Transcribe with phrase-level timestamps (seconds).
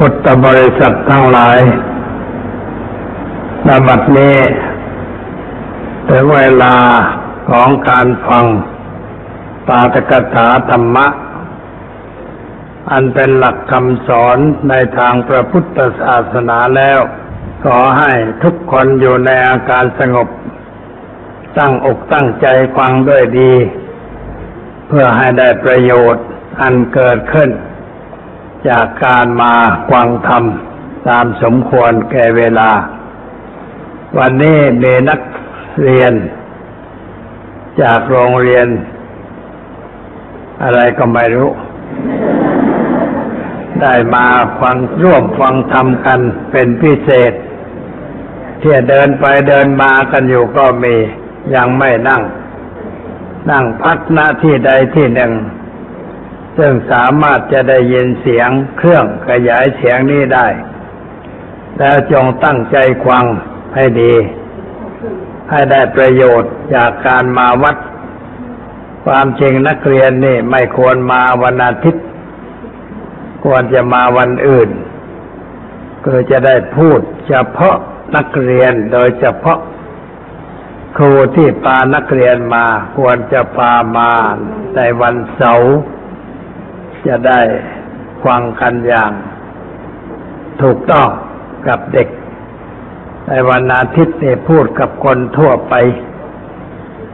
[0.00, 1.58] พุทธบริษัททั้งหลาย
[3.66, 4.36] นบัดนี้
[6.08, 6.76] ถึงเวลา
[7.50, 8.44] ของการฟัง
[9.66, 11.06] ปาตกถาธรรมะ
[12.90, 14.38] อันเป็นหลักคำสอน
[14.68, 17.00] ในทางพระพุทธศาสนาแล้ว
[17.64, 20.28] ขอให้ทุกคนอยู่ในอาการสงบ
[21.58, 23.52] ตั้งอกตั้งใจฟังด้วยดี
[24.86, 26.26] เพื่อให้ได้ประโยชน์
[26.60, 27.50] อันเกิดขึ้น
[28.68, 29.54] จากการมา
[29.90, 30.44] ฟังธรรม
[31.08, 32.70] ตามสมควรแก่เวลา
[34.18, 35.20] วันนี้มีนัก
[35.82, 36.12] เรียน
[37.82, 38.66] จากโรงเรียน
[40.62, 41.50] อะไรก็ไม่รู้
[43.82, 44.26] ได้มา
[44.60, 46.20] ฟังร่วมฟังธรรมกัน
[46.50, 47.32] เป็นพิเศษ
[48.62, 50.94] ที่เดินไปเดินมากันอยู่ก็มี
[51.54, 52.22] ยังไม่นั่ง
[53.50, 55.32] นั่งพักหน้าที่ใดที่หนึ่ง
[56.56, 60.46] ซึ่งสามารถจะได้ยินเสียงเครื่องขยายเสียงนี้ได้
[61.78, 63.24] แล้วจงตั้งใจฟัง
[63.74, 64.14] ให้ดี
[65.50, 67.76] ให้ได้ประโยชน์จากการมาวัด
[69.04, 72.04] ความจริงนักเรียนนี่ไม่ควรมาวันอาทิตย์
[73.44, 74.70] ควรจะมาวันอื่น
[76.04, 77.76] คือจะได้พูดเฉพาะ
[78.16, 79.58] นักเรียนโดยเฉพาะ
[80.96, 82.66] ครูที่พานักเรียนมา
[82.96, 84.10] ควรจะพามา
[84.76, 85.76] ในวันเสาร์
[87.08, 87.40] จะได้
[88.24, 89.12] ฟังกันอย่าง
[90.62, 91.08] ถูกต้อง
[91.68, 92.08] กับเด็ก
[93.28, 95.74] ในวันอาทิตย์นี่พูดกับคนทั่วไป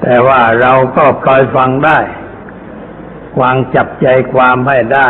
[0.03, 1.99] แต่ว่าเราก็ปล่อยฟังได้
[3.41, 5.09] วางจับใจความให้ได้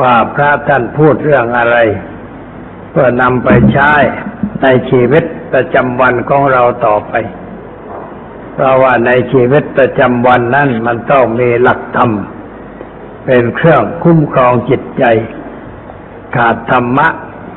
[0.00, 1.76] ว่าพระท่านพูดเรื่องอะไร
[2.90, 3.92] เพื่อนำไปใช้
[4.62, 7.14] ในชีวิตประจำวันของเราต่อไป
[8.54, 12.10] เพราะว่าในชีวิตประจำวันนั้นมันต้องมีหลักธรรม
[13.30, 15.04] เป็นเครื่องคุ้มครองจิตใจ
[16.36, 17.08] ขาดธรรมะ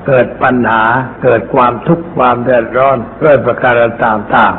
[0.08, 0.84] เกิดปัญหา
[1.24, 3.74] เกิดความทุกข์ความเดือดร้อนด้วยประการ
[4.06, 4.54] ต่าง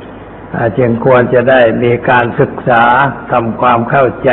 [0.00, 2.84] ๆจึงควรจะได้มีการศึกษา
[3.32, 4.30] ทำความเข้าใจ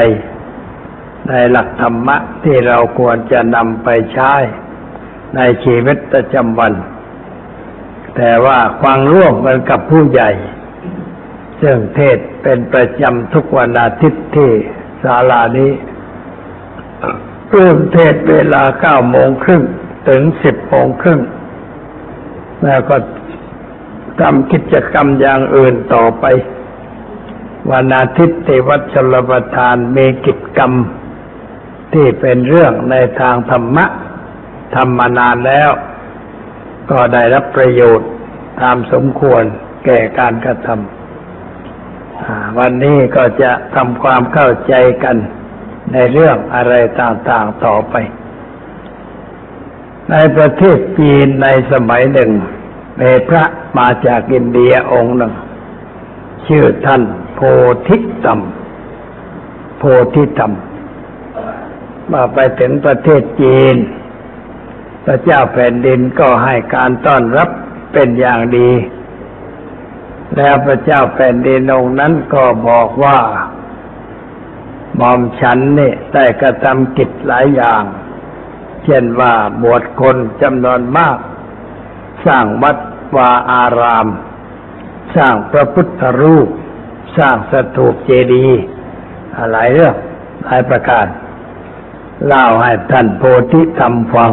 [1.30, 4.34] ในหลักธรรมะที่เราควรจะนำไปใช้
[5.36, 6.74] ในชีวิตประจำวัน
[8.16, 10.32] แต่ว่าฟังร่วมกันกับผู้ใหญ่
[11.62, 14.50] ซึ่งเทศเป็นประจำทุกวันอาทิตย์ที่
[15.04, 15.72] ศาลานี้
[17.52, 19.64] เริ่มเทศเวลาเก้าโมงครึ่ง
[20.10, 21.20] ถึงสิบโมงครึ่ง
[22.66, 22.96] แล้วก็
[24.22, 26.26] ทำกิจกรรมอย่างอื่นต่อไป
[27.72, 30.72] วันอาทิตย์ที่วัดชลประทานมีกิจกรรม
[31.94, 33.86] ที่เป็นเรื่องในทางธรรมะ
[34.76, 35.70] ทำมานานแล้ว
[36.92, 38.10] ก็ได้รับประโยชน์
[38.62, 39.44] ตามสมควร
[39.86, 44.74] แก่การกระทำวันนี้ก็จะทำความเข้าใจ
[45.04, 45.18] กัน
[45.94, 47.96] ในเรื่องอะไรต่างๆต่อไป
[50.12, 52.32] ในประเทศจีนในสมัยหนึ่ง
[53.00, 53.44] มีพระ
[53.78, 55.34] มาจากอินเดียองค์หนึ่ง
[56.48, 57.04] ชื่อท่าน
[57.36, 57.40] โพ
[57.88, 58.40] ธิตัม
[59.78, 59.84] โพ
[60.14, 60.54] ธิตัม
[62.12, 63.76] มาไปถึงประเทศจีน
[65.06, 67.50] พระเจ้าแผ่นดินก็ให้การต้อนรับ
[67.94, 68.70] เป็นอย่างดี
[70.36, 73.18] แล้วพระเจ้าแผ่นดินองค์นั้นก็บอกว่า
[74.96, 77.84] หม่อมฉันนี่ได้กระทำกิจหลายอย่าง
[78.84, 79.34] เช่นว่า
[79.64, 81.18] บวชคนจำนวนมาก
[82.26, 82.78] สร้างวัด
[83.16, 84.08] วาอาราม
[85.16, 86.48] สร้างพระพุทธรูป
[87.18, 88.62] สร้างสถูปเจดีย์
[89.52, 89.96] หลายเรื่อง
[90.44, 91.06] หลายประการ
[92.26, 94.32] เล่าให้ท่านโพธิธรรมฟัง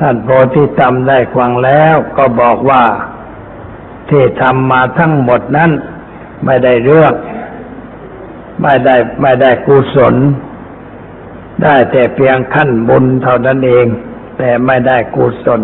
[0.00, 2.84] ท่านโพธิธรรมได้ฟังแล้วก็บอกว่า
[4.08, 5.70] ที่ทำมาทั้งหมดนั้น
[6.44, 7.12] ไม่ได้เรื่อง
[8.62, 10.14] ไม่ได้ไม่ได้กุศล
[11.62, 13.86] ได้แต่เพียงขั้นบุญเท่านั้นเอง
[14.38, 15.60] แต่ไม่ได้กุศล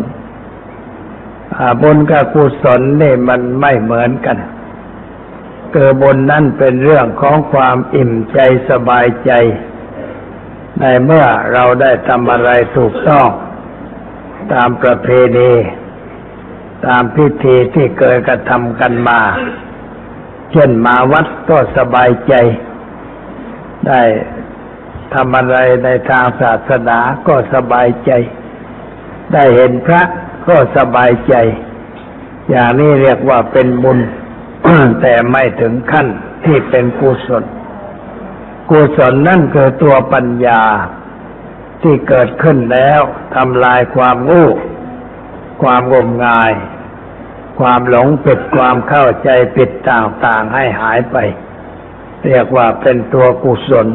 [1.83, 4.37] บุญกับกุศลนี่มันไม่เหมือนกัน
[5.73, 8.39] เกิดบุญนั่นเป็นเรื่องของความอิ่มใจ
[8.71, 9.33] สบายใจ
[10.81, 13.29] ในเมื่อเราได้ทำอะไรถูกต้อง
[14.53, 15.53] ตามประเพณี
[16.87, 19.21] ตามพิธีที่เคยกระทำกันมา
[20.53, 22.35] เช่นมาวัดก็สบายใจ
[23.89, 24.03] ได้
[25.15, 26.99] ทำอะไรในทางศาสนา
[27.29, 28.11] ก็สบายใจ
[29.33, 30.03] ได้เห็นพระ
[30.49, 31.35] ก็สบายใจ
[32.51, 33.99] อย่างนี้เรียกว่าเป็นบุญ
[35.01, 36.07] แต่ไม่ถึงขั้น
[36.45, 37.45] ที่เป็นกุศล
[38.71, 40.63] กุศลนั่นคือตัวปัญญา
[41.83, 43.01] ที่เกิดขึ้นแล้ว
[43.35, 44.45] ทำลายความงู
[45.63, 46.53] ความงมงาย
[47.61, 51.17] ความหลงผิดความเข้าใจผิดต่างๆให้หายไป
[52.27, 53.89] เรียกว่าเป็นตัวกุศล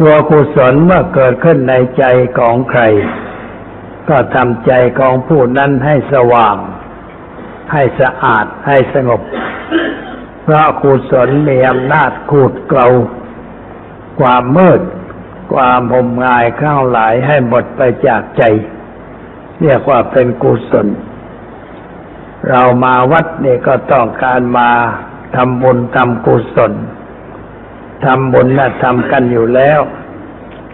[0.00, 2.04] ตัวกุศลเมื่อเกิดขึ้นในใจ
[2.38, 2.82] ของใคร
[4.08, 6.56] ก็ทำใจของผู้นั้นให้สว่าง
[7.72, 9.20] ให้สะอาดให้สงบ
[10.42, 12.86] เพราะกุศลมีอำนาจขูดเกลา
[14.20, 14.80] ความมืด
[15.54, 18.42] ความหมงายข้าวหลายให้หมดไปจากใจ
[19.62, 20.86] เรียกว่าเป็นกุศล
[22.48, 24.70] เรามาวัดนี่ก็ต้องการมา
[25.36, 26.72] ทำบุญทำกุศล
[28.04, 29.80] ทำบุญน่ะทำกันอยู่แล้ว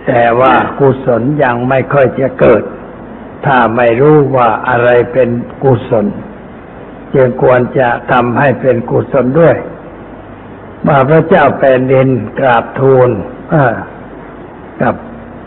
[0.06, 2.62] แต่ว่ากุศลยังไม่ค่อยจะเกิด
[3.46, 5.28] ถ้าไม่รู้ว่าอะไรเป็น
[5.62, 6.06] กุศล
[7.14, 9.56] จึงควรจะทำให้เป็นกุศลด้วย
[10.86, 12.08] มาพระเจ้าแผ่นดิน
[12.38, 13.10] กราบทูล
[14.82, 14.94] กับ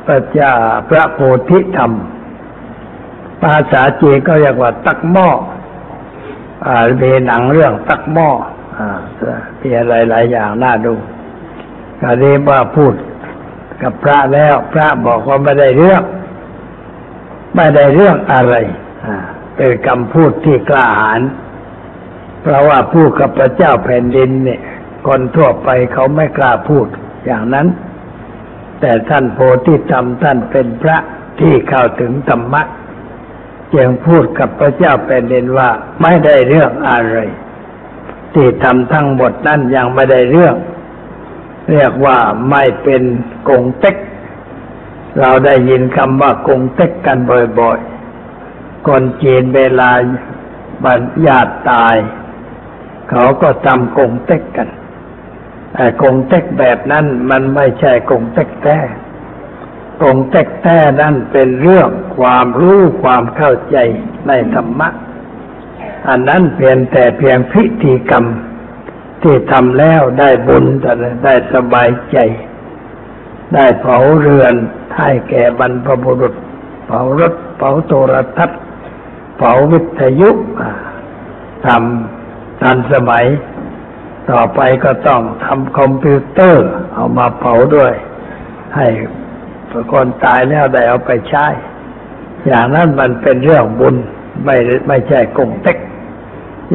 [0.06, 0.53] พระเจ้า
[0.89, 1.19] พระโพ
[1.50, 1.91] ธิธรรม
[3.44, 5.29] ภาษาจีนก็เรียกว่า ตักหม้อ
[7.01, 8.29] มีหนังเรื่องตักหม้อ
[9.62, 10.94] มีอะไรหลายอย่างน่าดู
[12.02, 12.94] ก็เรียว่าพูด
[13.81, 16.04] กับพระแล้ว พระบอกว่าไม่ได้เรื่อง
[17.56, 18.56] ไม่ได้เรื่องอะไร
[19.56, 21.22] เป็นคำพูดที่กล้าหาญ
[22.42, 24.62] เพราะว่าพูดกับพระเจ้าแผ่นดินเนี่ย
[25.08, 26.88] คนทั่วไปเขาไม่กล้าพูด
[27.26, 27.68] อย่างนั้น
[28.81, 30.98] แต่ท่านโพธิธรรมท่านเป็นพระ
[31.40, 32.62] ที่เข้าถึงธรรมะ
[33.76, 35.70] จึงพูดกับพระเจ้าแผ่นดินว่า
[36.02, 37.18] ไม่ได้เรื่องอะไร
[38.34, 40.56] ที่ทำทั้งหมดนั้นยังไม่ได้เรื่อง
[41.72, 42.18] เรียกว่า
[42.50, 43.04] ไม่เป็น
[43.50, 43.96] กงเต็ก
[45.20, 47.18] เราได้ยินคำว่ากงเต็กกัน
[47.60, 49.92] บ่อยๆ คนจีนเวลา
[50.86, 51.96] บัญญาติตาย
[53.10, 54.70] เขาก็ทำกงเต็กกัน
[55.74, 58.78] แต่กงเต็กแบบนั้นมันไม่ใช่กงเต็กแท้
[60.04, 63.78] กงเต็กแท้นั่นเป็นเรื่องความรู้ความเข้าใจ
[64.28, 64.90] ในธรรมะ
[66.07, 68.25] อันนั้นเพียงแต่เพียงพิธีกรรม
[69.22, 70.92] ที่ทำแล้วได้บุญแต่
[71.25, 72.18] ได้สบายใจ
[73.54, 74.54] ได้เผาเรือน
[74.98, 76.34] ให้แก่บรรพบุรุษ
[76.86, 78.62] เผารถ เผาโทรทัศน์
[79.38, 80.30] เผาวิทยุ
[81.66, 83.25] ทำทันสมัย
[84.31, 87.94] ต่อไปก็ต้องทำคอมพิวเตอร์ เอามาเผาด้วย
[88.75, 88.88] ให้
[89.92, 91.45] คนตายแล้วได้เอาไปใช้
[92.48, 93.95] อย่างนั้นมันเป็นเรื่องบุญ
[94.45, 94.56] ไม่
[94.88, 95.78] ไม่ใช่กงเต็ก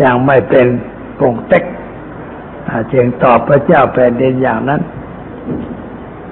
[0.02, 0.66] ย่างไม่เป็น
[1.20, 1.64] กงเต็ก
[2.92, 4.82] จึงตอบพระเจ้าแผ่นดินอย่างนั้น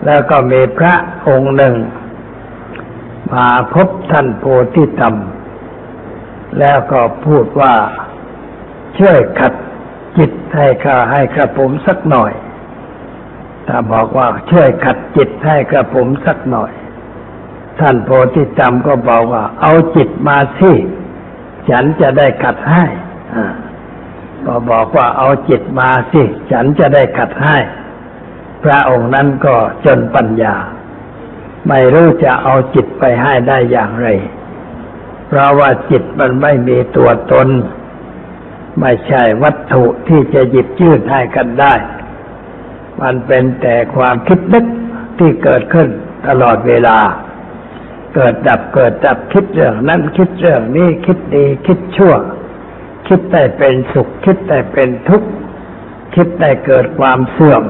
[0.04, 0.94] แล้วก็มีพระ
[1.26, 1.74] องค์หนึ่ง
[3.32, 4.44] มาพบท่านโพ
[4.74, 5.14] ธิธรรม
[6.58, 7.74] แล้วก็พูดว่า
[8.98, 9.52] ช่วยขัด
[10.18, 12.32] จิตให้ข้าให้กระผมสักหน่อย
[13.66, 16.72] ถ้าบอกว่าช่วยขัดจิตให้กระผมสักหน่อย
[17.80, 20.72] ท่านโพธิธรรมก็บอกว่า เอาจิตมาสิ
[21.70, 22.84] ฉันจะได้ขัดให้
[24.46, 27.58] ก็บอกว่าเอาจิตมาสิ ฉันจะได้ขัดให้
[28.64, 30.54] พระองค์นั้นก็จนปัญญา
[31.68, 34.08] ไม่รู้จะเอาจิตไปให้ได้อย่างไร
[35.26, 37.48] เพราะว่าจิตมันไม่มีตัวตน
[38.80, 41.74] ไม่ใช่วัตถุที่จะหยิบยื่นให้กันได้
[43.00, 44.64] มันเป็นแต่ความคิดนึก
[45.18, 45.88] ที่เกิดขึ้น
[46.26, 46.98] ตลอดเวลา
[48.14, 52.14] เกิดดับเกิดดับคิดเรื่องนั้นคิดเรื่องนี้คิดดีคิดชั่ว
[53.08, 55.28] คิดได้เป็นสุข คิดได้เป็นทุกข์
[56.14, 57.62] คิดได้เกิดความเสื่อม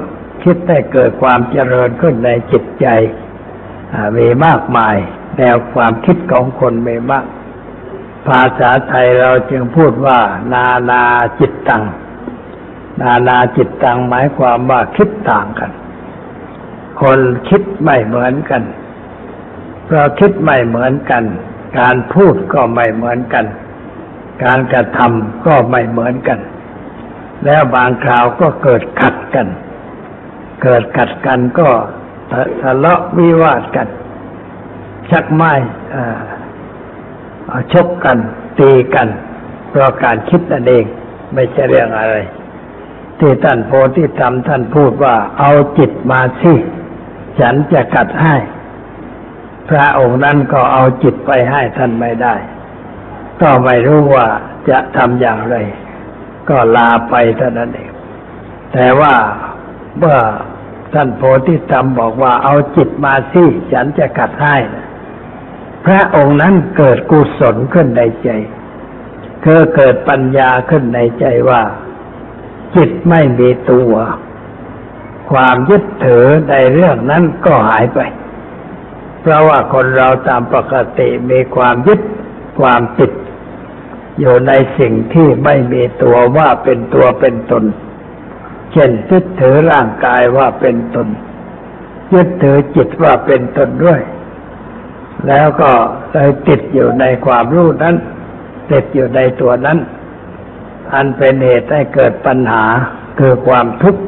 [0.45, 2.87] คิดได้เกิดความเจริญขึ้นในจิตใจ
[4.19, 4.97] มีมากมาย
[5.39, 7.27] แนวความคิดของคนมีมาก
[8.27, 10.21] ภาษาไทยเราจึงพูดว่า
[10.53, 11.03] นานา
[11.41, 11.85] จิตตัง
[13.03, 15.71] นานาจิตตังหมายความว่าคิดต่างกัน
[17.03, 18.63] คนคิดไม่เหมือนกัน
[19.85, 21.25] เพราะคิดไม่เหมือนกัน
[21.79, 23.45] การพูดก็ไม่เหมือนกัน
[24.45, 26.39] การกระทำก็ไม่เหมือนกัน
[27.45, 29.47] แล้วบางคราวก็เกิดขัดกัน
[30.63, 31.69] เกิดขัดกันก็
[32.63, 33.89] ทะเลาะวิวาทกัน
[35.11, 35.53] ชักไม้
[37.73, 38.19] ชกกัน
[38.59, 39.09] ตีกัน
[39.71, 40.85] เพราะการคิดนั่นเอง
[41.35, 42.17] ไม่ใช่เรื่องอะไร
[43.19, 46.55] ที่ท่านโพธิธรรมท่านพูดว่าเอาจิตมาสิ
[47.41, 48.37] ฉันจะกัดให้
[49.69, 52.35] พระองค์นั้นก็เอาจิตไปให้ท่านไม่ได้
[53.43, 54.27] ก็ไม่รู้ว่า
[54.71, 55.57] จะทำอย่างไร
[56.49, 57.91] ก็ลาไปเท่านั้นเอง
[58.73, 59.15] แต่ว่า
[59.99, 60.19] เมื่อ
[60.93, 64.57] ท่านโพธิธรรมบอกว่าเอาจิตมาสิฉันจะกัดให้
[65.87, 68.29] พระองค์นั้นเกิดกุศลขึ้นในใจ
[69.45, 71.63] คือเกิดปัญญาขึ้นในใจว่า
[72.77, 73.93] จิตไม่มีตัว
[75.31, 78.01] ความยึดถือในเรื่องนั้นก็หายไป
[79.21, 82.01] เพราะว่าคนเราตามปกติมีความยึด
[82.61, 83.13] ความติด
[84.21, 87.65] อยู่ในสิ่งที่ไม่มีตัวว่าเป็นตัวเป็นตน
[88.73, 91.09] เช่นยึดถือร่างกายว่าเป็นตน
[92.15, 94.01] ยึดถือจิตว่าเป็นตนด้วย
[95.29, 95.71] แล้วก็
[96.13, 97.97] เลยติดอยู่ในความรู้นั้น
[98.73, 99.79] ติดอยู่ในตัวนั้น
[100.95, 102.65] อันเป็นเหตุให้เกิดปัญหา
[103.19, 104.03] คือความทุกข์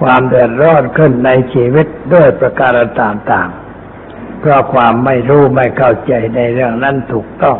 [0.00, 7.58] ความเดือดร้อนขึ้นในชีวิตด้วยประการต่างๆ เพราะความไม่รู้ไม่เข้าใจในเรื่องนั้นถูกต้อง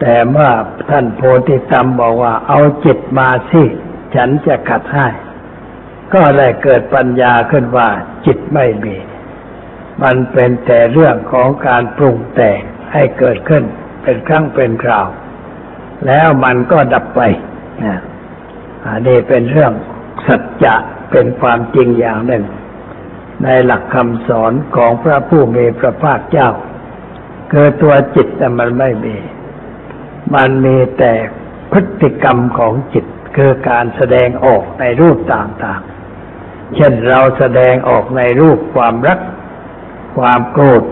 [0.00, 0.50] แต่เมื่อ
[0.90, 3.62] ท่านโพธิสัมบอกว่า เอาจิตมาสิ
[4.14, 5.06] ฉันจะขัดให้
[6.14, 7.88] ก็ได้เกิดปัญญาขึ้นว่า
[8.26, 8.96] จิตไม่มี
[10.02, 12.60] มันเป็นแต่เรื่องของการปรุงแต่ง
[12.92, 13.64] ให้เกิดขึ้น
[14.02, 15.06] เป็นครั้งเป็นคราว
[16.06, 17.20] แล้วมันก็ดับไป
[17.84, 18.00] นะ
[18.84, 19.72] อันนี้เป็นเรื่อง
[20.26, 20.74] สัจจะ
[21.10, 22.44] เป็นความจริงอย่างหนึ่ง
[23.44, 26.50] ในหลักคำสอนของพระผู้มีพระภาคเจ้า
[27.52, 29.16] คือตัวจิตแต่มันไม่มี
[30.34, 31.12] มันมีแต่
[31.72, 33.06] พฤติกรรมของจิต
[33.36, 39.20] คือการแสดงออกในรูปต่างๆ เช่นเราแสดงออกในรูปความรัก
[40.18, 40.84] ความโกรธ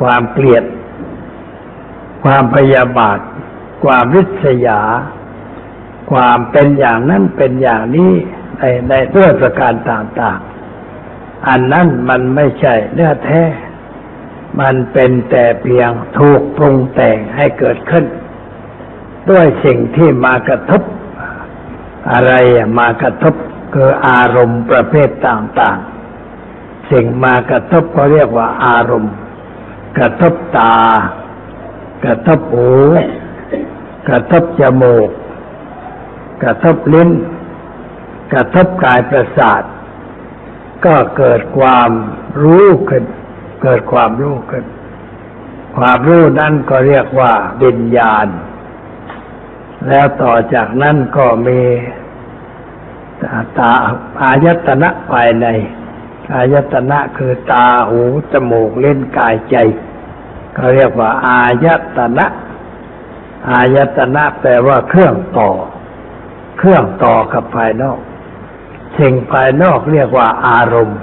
[0.00, 0.64] ความเกลียด
[2.24, 3.18] ความพยาบาท
[3.84, 4.80] ความริษยา
[6.12, 8.12] ความเป็นอย่างนั้นเป็นอย่างนี้
[8.58, 13.42] ในในด้วยประการต่างๆ อันนั้นมันไม่ใช่เนื้อแท้
[14.60, 18.04] มันเป็นแต่เพียงถูกปรุงแต่งให้เกิดขึ้น
[19.30, 20.82] ด้วยสิ่งที่มากระทบ
[22.12, 22.32] อะไร
[22.78, 23.34] มากระทบ
[23.74, 29.14] คืออารมณ์ประเภทต่างๆ สิ่งมากระทบก็เรียกว่าอารมณ์
[29.98, 30.76] กระทบตา
[32.04, 32.70] กระทบหู
[34.08, 35.08] กระทบจมูก
[36.42, 37.10] กระทบลิ้น
[38.32, 39.62] กระทบกายประสาท
[40.86, 41.90] ก็เกิดความ
[42.42, 43.04] รู้ขึ้น
[43.62, 44.64] เกิดความรู้ขึ้น
[45.76, 48.26] ความรู้นั้นก็เรียกว่าวิญญาณ
[49.88, 51.60] แล้วต่อจากนั้นก็มี
[53.58, 53.72] ตา
[54.22, 55.46] อายตนะภายใน
[56.34, 58.02] อายตนะคือตาหู
[58.32, 59.56] จมูกเล่นกายใจ
[60.56, 61.66] ก็เรียกว่า อาย
[61.96, 62.26] ตนะ
[63.50, 65.50] อายตนะแปลว่าเครื่องต่อ
[66.58, 67.98] เครื่องต่อกับภายนอก
[68.98, 71.00] สิ่งภายนอกเรียกว่าอารมณ์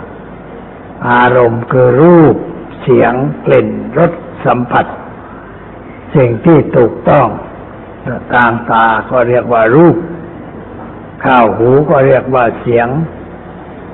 [1.09, 2.35] อารมณ์คือรูป
[2.81, 3.13] เสียง
[3.45, 4.11] กลิ่นรส
[4.45, 4.85] สัมผัส
[6.15, 7.27] สิ่งที่ถูกต้อง
[8.33, 9.97] ทางตาก็เรียกว่ารูป
[11.25, 12.87] ข้าวหูก็เรียกว่าเสียง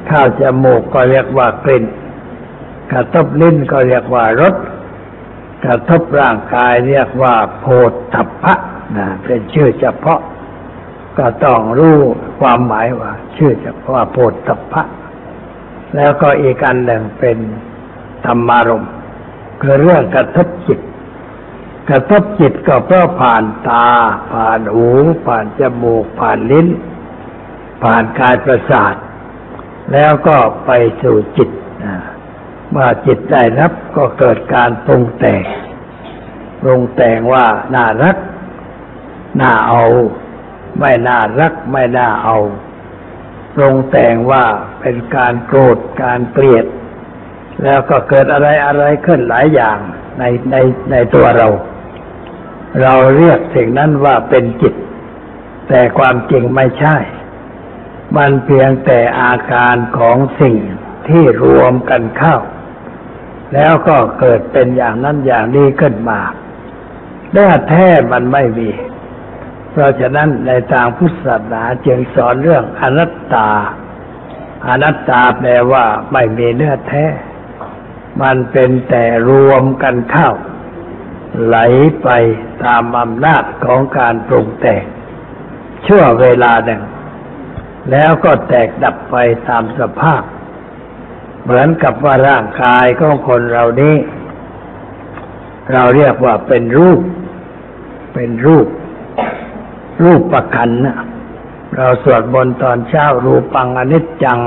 [0.09, 1.85] ข้าวจมูกก็เรียกว่ากลิ่น
[2.91, 4.55] กระทบลิ้นก็เรียกว่ารส
[5.65, 7.65] กระทบร่างกายเรียกว่าโพ
[8.13, 8.53] ธพะ
[8.97, 10.21] นะเป็นชื่อเฉพาะ
[11.17, 11.97] ก็ต้องรู้
[12.39, 14.83] ความหมายว่า ชื่อจะว่าโพธิพะ
[15.95, 17.37] แล้วก็อีกอันหนึ่งเป็น
[18.25, 18.85] ธรรมารม
[19.61, 20.79] คือเรื่องกระทบจิต
[21.89, 23.87] กระทบจิตก็เพราะผ่านตา
[24.31, 24.87] ผ่านหู
[25.25, 26.67] ผ่านจมูก ผ่านลิ้น
[27.83, 28.95] ผ่านกายประสาท
[29.93, 31.49] แล้วก็ไปสู่จิต
[32.71, 35.41] เมื่อจิตได้รับก็เกิดการปรุงแต่ง
[36.61, 38.17] ปรุงแต่งว่าน่ารัก
[39.41, 39.83] น่าเอา
[40.79, 42.37] ไม่น่ารัก ไม่น่าเอา
[43.55, 44.45] ปรุงแต่งว่า
[44.79, 46.65] เป็นการโกรธ การเกลียด
[47.63, 49.77] แล้วก็เกิดอะไรอะไรขึ้นหลายอย่าง
[50.19, 50.55] ในใน
[50.91, 51.47] ในตัวเรา
[52.81, 54.73] เราเรียกสิ่งนั้นว่าเป็นจิต
[55.67, 56.97] แต่ความจริงไม่ใช่
[58.17, 60.57] มันเพียงแต่อาการของสิ่ง
[61.07, 62.37] ที่รวมกันเข้า
[63.53, 66.19] แล้วก็เกิดเป็นอย่างนั้นอย่างนี้ขึ้นมา
[67.31, 68.69] เนื้อแท้มันไม่มี
[69.71, 73.49] เพราะฉะนั้นในทางพุทธศาสนาจึงสอนเรื่องอนัตตา
[74.67, 77.05] อนัตตาแปลว่าไม่มีเนื้อแท้
[78.21, 80.31] มันเป็นแต่รวมกันเข้า
[81.45, 81.57] ไหล
[82.03, 82.09] ไป
[82.63, 84.83] ตามอำนาจของการปรุงแต่ง
[85.87, 86.81] ชั่วเวลาหนึ่ง
[87.91, 89.15] แล้วก็แตกดับไป
[89.47, 90.23] ตามสภาพ
[91.43, 93.95] เหมือนกับว่าร่างกายของคนเรานี้
[95.73, 96.99] เราเรียกว่าเป็นรูป
[98.13, 98.67] เป็นรูป
[100.03, 100.97] รูปประคันนะ
[101.75, 104.39] เราสวดบนตอนเช้ารูปังอนิจจัง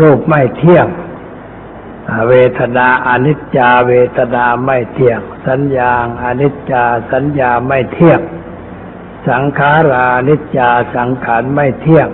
[0.00, 0.86] รูปไม่เที่ยง
[2.28, 5.90] เวทนาอนิจจาเวทนาไม่เที่ยง สัญญา
[6.24, 8.20] อนิจจาสัญญาไม่เที่ยง
[9.28, 12.08] สังขารานิจจาสังขารไม่เที่ยง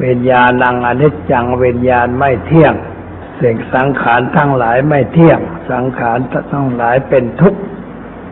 [0.00, 2.74] เวิญญาณังอนิจจังวิญญาณไม่เที่ยง
[3.40, 5.40] สิ่งสังขารทั้งหลายไม่เที่ยง
[5.70, 6.18] สังขาร
[6.52, 7.60] ทั้งหลายเป็นทุกข์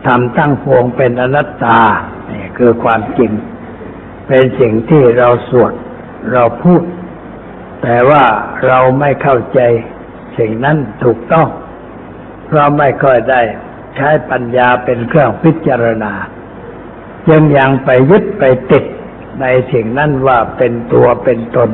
[0.05, 1.81] ทำตั้งพวงเป็นอนัตตา
[2.31, 3.31] นี่คือความจริง
[4.27, 5.73] เป็นสิ่งที่เราสวด
[6.31, 6.81] เราพูด
[7.83, 8.23] แต่ว่า
[8.67, 9.59] เราไม่เข้าใจ
[10.39, 11.47] สิ่งนั้นถูกต้อง
[12.53, 13.41] เราไม่ค่อยได้
[13.95, 16.13] ใช้ปัญญาเป็นเครื่องพิจารณา
[17.29, 18.85] ยังยังไปยึดไปติด
[19.41, 21.69] ในสิ่งนั้นว่าเป็นตัวเป็นตน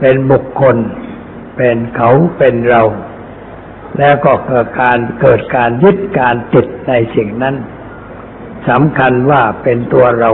[0.00, 0.76] เป็นบุคคล
[1.56, 2.82] เป็นเขาเป็นเรา
[3.98, 7.56] แล้วก็เกิดการเกิดการยึดการติดในสิ่งนั้น
[8.68, 10.30] สำคัญว่าเป็นตัวเรา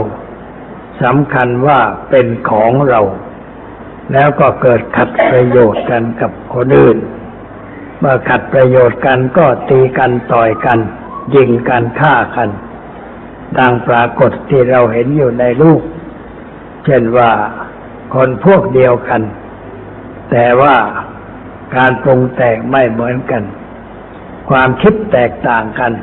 [1.03, 1.79] สำคัญว่า
[2.09, 3.01] เป็นของเรา
[4.13, 6.97] แล้วก็เกิดขัดประโยชน์กันกับคนอื่น
[7.99, 10.79] เมื่อขัดประโยชน์กันก็ตีกันต่อยกัน
[11.35, 12.49] ยิงกันฆ่ากัน
[13.57, 15.81] ดังปรากฏที่เราเห็นอยู่ในลูก
[16.85, 17.31] เช่นว่า
[18.13, 19.21] คนพวกเดียวกัน
[20.31, 20.75] แต่ว่า
[21.75, 23.43] การปรุงแต่งไม่เหมือนกัน
[24.49, 25.93] ความคิดแตกต่างกัน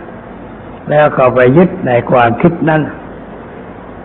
[0.90, 2.82] แล้วก็ไปยึดในความคิดนั้น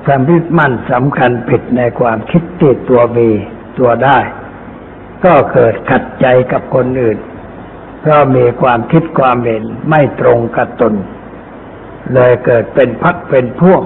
[0.08, 3.30] สำริดมั่นสำคัญผิดในความคิดที่ตัวมี
[3.78, 4.20] ตัวได้
[5.26, 7.18] ก็เกิดขัดใจกับคนอื่น
[8.02, 10.94] เพราะมีความคิดความเห็นไม่ตรงกับตน
[12.14, 13.82] เลยเกิดเป็นพักเป็นพวก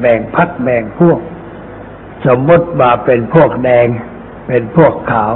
[0.00, 1.18] แบ่งพักแบ่งพวก
[2.26, 3.86] สมมติว่าเป็นพวกแดง
[4.48, 5.34] เป็นพวกขาว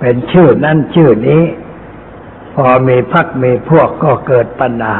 [0.00, 1.42] เป็นชื่อนั่นชื่อนี้
[2.54, 4.96] พอมีพักมีพวกก็เกิดปัญหา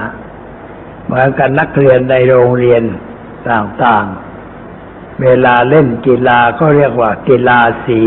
[1.04, 2.82] เหมือนกันนักเรียนในโรงเรียน
[3.50, 4.23] ต่างๆ
[5.22, 8.02] เวลาเล่นกีฬาก็เรียกว่ากีฬาสี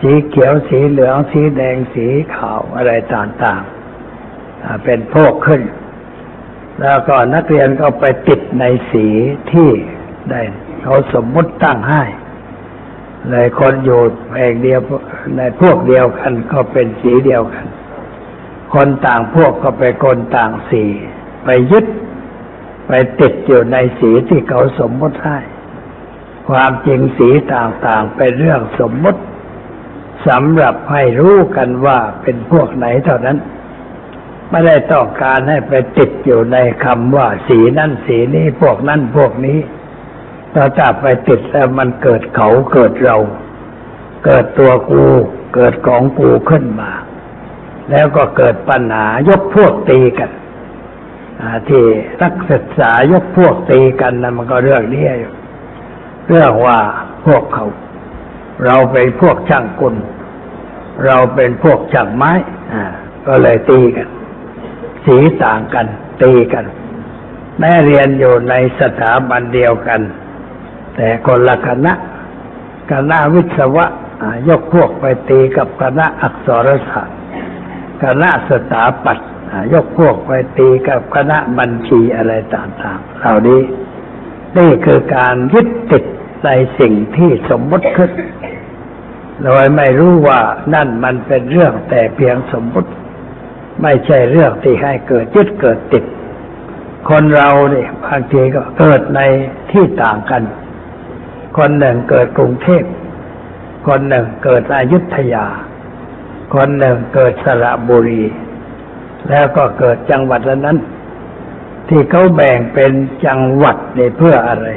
[0.00, 5.62] สีเขียวสีเหลืองสีแดงสีขาวอะไรต่างๆ เป็นพวกขึ้น
[6.80, 9.06] แล้วก็นักเรียนก็ไปติดในสี
[9.52, 9.70] ที่
[10.30, 10.40] ได้
[10.82, 12.02] เขาสมมุติตั้งให้
[13.30, 14.00] เลยคนอยู่
[14.36, 14.80] แห่งเดียว
[15.36, 17.66] ในพวกเดียวกันก็เป็นสีเดียวกัน
[18.74, 20.84] คนต่างพวกก็ไปคนต่างสี
[21.44, 21.86] ไปยึด
[22.88, 25.38] ไปติดอยู่ในสีที่เขาสมมติให้
[26.48, 29.20] ความจริงสีต่างๆ เป็นเรื่องสมมติ
[30.28, 33.38] สำหรับให้รู้กันว่าเป็นพวกไหนเท่านั้น
[34.50, 39.58] ไม่ได้ต้องการให้ไปติดอยู่ในคำว่า สีนั่นสีนี้พวกนั้นพวกนี้
[40.54, 43.16] ถ้าจับไปติดแล้วมันเกิดเขาเกิดเรา
[44.24, 45.04] เกิดตัวกู
[45.54, 46.90] เกิดของกูขึ้นมา
[47.90, 50.30] แล้วก็เกิดปัญหายกพวกตีกัน
[51.68, 51.84] ที่
[52.22, 55.32] นักศึกษายกพวกตีกันนะมันก็เรื่องนี้อยู่
[56.28, 56.78] เรื่องว่า
[57.26, 57.66] พวกเขา
[58.66, 59.94] เราเป็นพวกช่างกล
[61.06, 62.32] เราเป็นพวกช่างไม้
[62.72, 62.84] อ่า
[63.26, 64.08] ก็เลยตีกัน
[65.06, 65.86] สีต่างกัน
[66.22, 66.64] ตีกัน
[67.58, 70.00] แม้เรียนอยู่ในสถาบันเดียวกัน
[70.96, 71.92] แต่คนละคณะ
[72.92, 73.86] คณะวิศวะ
[74.48, 77.18] ยกพวกไปตีกับคณะอักษรศาสตร์
[78.04, 79.28] คณะสถาปัตย์
[79.72, 83.60] ยกพวกไปตีกับคณะบัญชีอะไรต่างๆ เหล่านี้
[84.58, 86.04] นี่คือการยึดติด
[86.44, 88.10] ในสิ่งที่สมมติขึ้น
[89.44, 90.40] โดยไม่รู้ว่า
[90.74, 92.90] นั่นมันเป็นเรื่องแต่เพียงสมมติ
[93.82, 96.04] ไม่ใช่เรื่องที่ให้เกิดยึดเกิดติด
[97.08, 99.20] คนเราเนี่ยบางทีก็เกิดใน
[99.72, 100.42] ที่ต่างกัน
[101.58, 102.84] คนหนึ่งเกิดกรุงเทพ
[103.86, 105.46] คนหนึ่งเกิดอยุธยา
[106.54, 108.22] คนหนึ่งเกิดสระบุรี
[109.28, 110.78] แล้วก็เกิดจังหวัดละนั้น
[111.88, 112.92] ที่เขาแบ่งเป็น
[113.26, 114.68] จังหวัดในเพื่ออะไร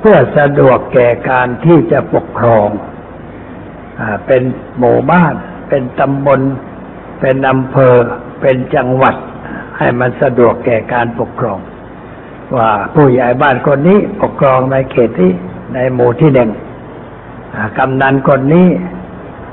[0.00, 2.68] เพื่อสะดวกแก่การที่จะปกครอง
[3.98, 4.42] อเป็น
[4.78, 5.34] หมู่บ้าน
[5.68, 6.40] เป็นตำบล
[7.20, 7.94] เป็นอำเภอ
[8.40, 9.14] เป็นจังหวัด
[9.78, 11.58] ให้มันสะดวกแก่การปกครอง
[12.56, 15.32] ว่าผู้ใหญ่บ้านคนนี้ปกครองในเขตที่
[15.74, 16.50] ในหมู่ที่หนึ่ง
[17.78, 18.68] กำนันคนนี้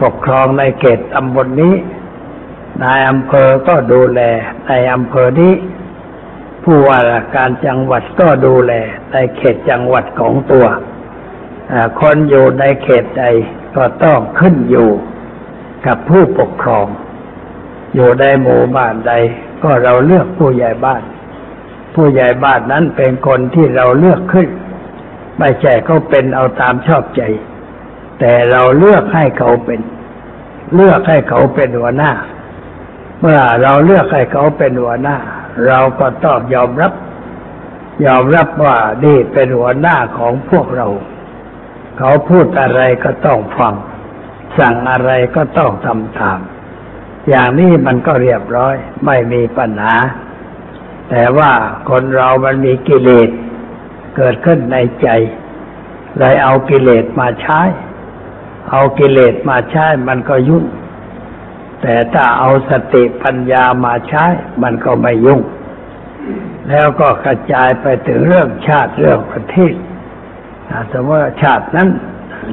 [0.03, 1.75] ปกครองในเขตตำบลนนี้
[2.83, 4.21] นายอำเภอก็ดูแล
[4.67, 5.53] ในอำเภอนี้
[6.65, 8.73] ผู้ว่าราชการจังหวัดก็ดูแล
[9.11, 10.65] ในเขตจังหวัดของตัว
[11.99, 13.25] คนอยู่ในเขตใด
[13.75, 14.89] ก็ต้องขึ้นอยู่
[15.85, 16.87] กับผู้ปกครอง
[17.95, 19.13] อยู่ในหมู่บ้านใด
[19.63, 21.03] ก็เราเลือกผู้ใหญ่บ้าน
[21.95, 24.49] ผู้ใหญ่บ้านนั้นเป็นคนที่เราเลือกขึ้น
[25.39, 27.21] ไม่ใช่เขาเป็นเอาตามชอบใจ
[28.19, 29.79] แต่เราเลือกให้เขาเป็น
[30.75, 32.11] เลือกให้เขาเป็นหัวหน้า
[33.21, 35.17] เมื่อเราเลือกให้เขาเป็นหัวหน้า
[35.67, 36.93] เราก็ต้องยอมรับ
[38.05, 40.87] ยอมรับว่านี่เป็นหัวหน้าของพวกเรา
[41.97, 43.75] เขาพูดอะไรก็ต้องฟัง
[44.59, 46.39] สั่งอะไรก็ต้องทำตาม
[47.29, 49.95] อย่างนี้มันก็เรียบร้อย ไม่มีปัญหา
[51.09, 51.51] แต่ว่า
[51.89, 53.29] คนเรามันมีกิเลส
[54.15, 55.07] เกิดขึ้นในใจ
[56.17, 57.61] เลยเอากิเลสมาใช้
[58.71, 60.65] เอากิเลสมาใช้มันก็ยุ่ง
[61.87, 64.25] แต่ถ้าเอาสติปัญญามาใช้
[64.63, 65.41] มันก็ไม่ยุ่ง
[66.69, 69.73] แล้วก็กระจายไปถึงเรื่องชาติเรื่องประเทศ
[70.91, 71.89] สมมติว่าชาตินั้น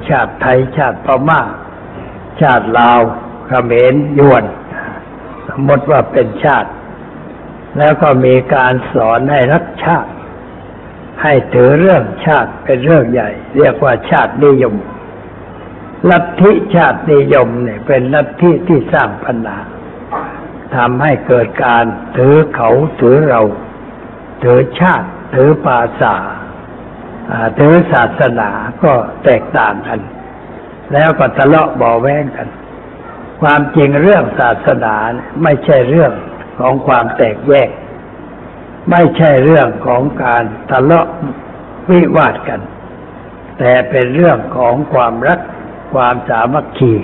[0.08, 1.40] ชาติไทยชาติพม่า
[2.40, 3.00] ชาติลาว
[3.46, 4.44] เขมรยวน
[5.48, 6.70] สมมติว่าเป็นชาติ
[7.78, 10.10] แล้วก็มีการสอนให้รักชาติ
[11.22, 14.74] ให้ถือเรื่องชาติเป็นเรื่องใหญ่ เรียกว่าชาตินิยม
[16.10, 19.58] ลัทธิชาตินิยมเนี่ย เป็นลัทธิที่สร้างปัญหา
[20.76, 21.84] ทำให้เกิดการ
[22.16, 23.42] ถือเขาถือเรา
[24.42, 26.16] ถือชาติ ถือภาษา
[27.58, 28.50] ถือศาสนา
[28.82, 28.92] ก็
[29.24, 30.00] แตกต่างกัน
[30.92, 32.48] แล้วก็ทะเลาะบ่อแว้งกัน
[33.42, 34.94] ความจริงเรื่องศาสนา
[35.42, 36.12] ไม่ใช่เรื่อง
[36.60, 37.70] ของความแตกแยก
[38.90, 41.06] ไม่ใช่เรื่องของการทะเลาะ
[41.90, 42.60] วิวาทกัน
[43.58, 45.40] แต่เป็นเรื่องของความรัก
[45.94, 46.94] ความสามัคคี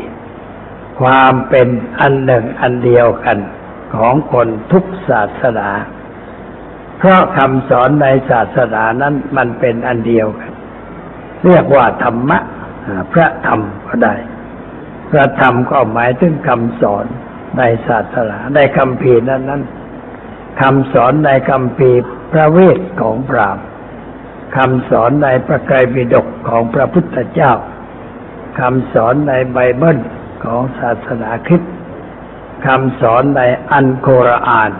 [1.00, 1.68] ความเป็น
[2.00, 3.38] อันหนึ่งอันเดียวกัน
[3.94, 5.68] ของคนทุกศาสนา
[6.98, 10.52] เพราะคำสอนในศาสนานั้นมันเป็นอันเดียวกัน
[11.44, 12.38] เรียกว่าธรรมะ
[13.12, 14.14] พระธรรมก็ได้
[15.10, 17.06] พระธรรมก็หมายถึงคำสอน
[17.58, 19.62] ในศาสนาในคำพีนั้นนั้น
[20.60, 21.90] คำสอนในคำพี
[22.32, 23.58] พระเวทของพราม
[24.56, 27.52] คำสอนในพระไตรปิฎกของพระพุทธเจ้า
[28.58, 29.98] คำสอนในไบเบิล
[30.44, 31.72] ของศาสนาคริสต์
[32.66, 34.70] คำสอนในอันโครอาน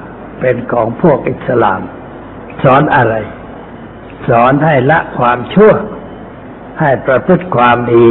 [0.41, 1.81] เป็นของพวกอิสลาม
[2.63, 3.15] สอนอะไร
[4.29, 5.73] สอนให้ละความชั่ว
[6.81, 8.09] ให้ประพฤติความดี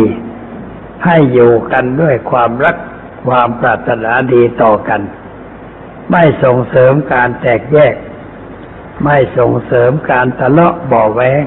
[1.06, 2.78] ให้อยู่กันด้วยความรัก
[3.28, 5.02] ความปรารถนาดีต่อกัน
[6.12, 7.96] ไม่ส่งเสริมการแตกแยก
[9.04, 11.44] ไม่ส่งเสริมการทะเลาะบ่อแวง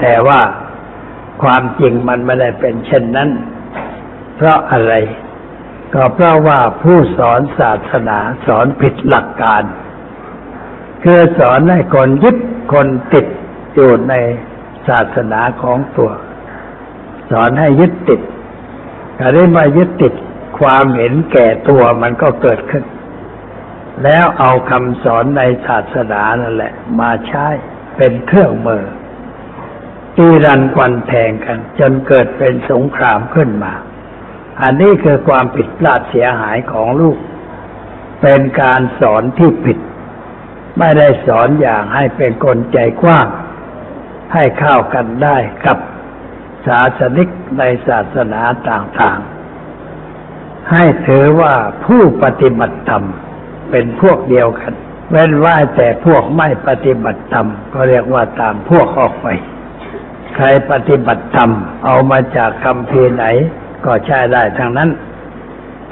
[0.00, 0.40] แต่ว่า
[1.42, 3.30] ความจริงมันไม่ได้เป็นเช่นนั้น
[4.36, 4.94] เพราะอะไร
[5.94, 9.62] ก็เพราะว่าผู้สอนศาสนาสอนผิดหลักการ
[11.04, 12.36] คือสอนให้คนยึด
[12.72, 13.26] คนติด
[13.74, 14.14] อยู่ใน
[14.88, 16.12] ศาสนาของตัว
[17.30, 18.20] สอนให้ยึดติด
[19.18, 20.14] ถ้าได้มายึดติด
[20.58, 22.84] ความเห็นแก่ตัวมันก็เกิดขึ้น
[24.04, 27.46] แล้วเอาคำสอนในศาสนานั่นแหละ มาใช้
[27.96, 28.84] เป็นเครื่องมือ
[30.20, 33.72] ตีรันควันแทงกัน จนเกิดเป็นสงครามขึ้นมา
[34.62, 37.18] อันนี้คือความผิดพลาดเสียหายของลูก
[38.22, 39.78] เป็นการสอนที่ผิด
[40.78, 43.26] ไม่ได้สอนอย่างให้เป็นคนใจกว้าง
[44.34, 45.78] ให้เข้ากันได้กับ
[46.66, 47.28] ศาสนิก
[47.58, 51.54] ในศาสนาต่างๆ ให้ถือว่า
[51.86, 53.04] ผู้ปฏิบัติธรรม
[53.70, 54.74] เป็นพวกเดียวกัน
[55.10, 59.28] เว้นว่าแต่พวกไม่ปฏิบัติธรรมก็เรียกว่าตามพวกออกไป
[60.36, 61.50] ใครปฏิบัติธรรม
[61.84, 63.24] เอามาจากคำเพีไหน
[63.84, 64.90] ก็ใช้ได้ทั้งนั้น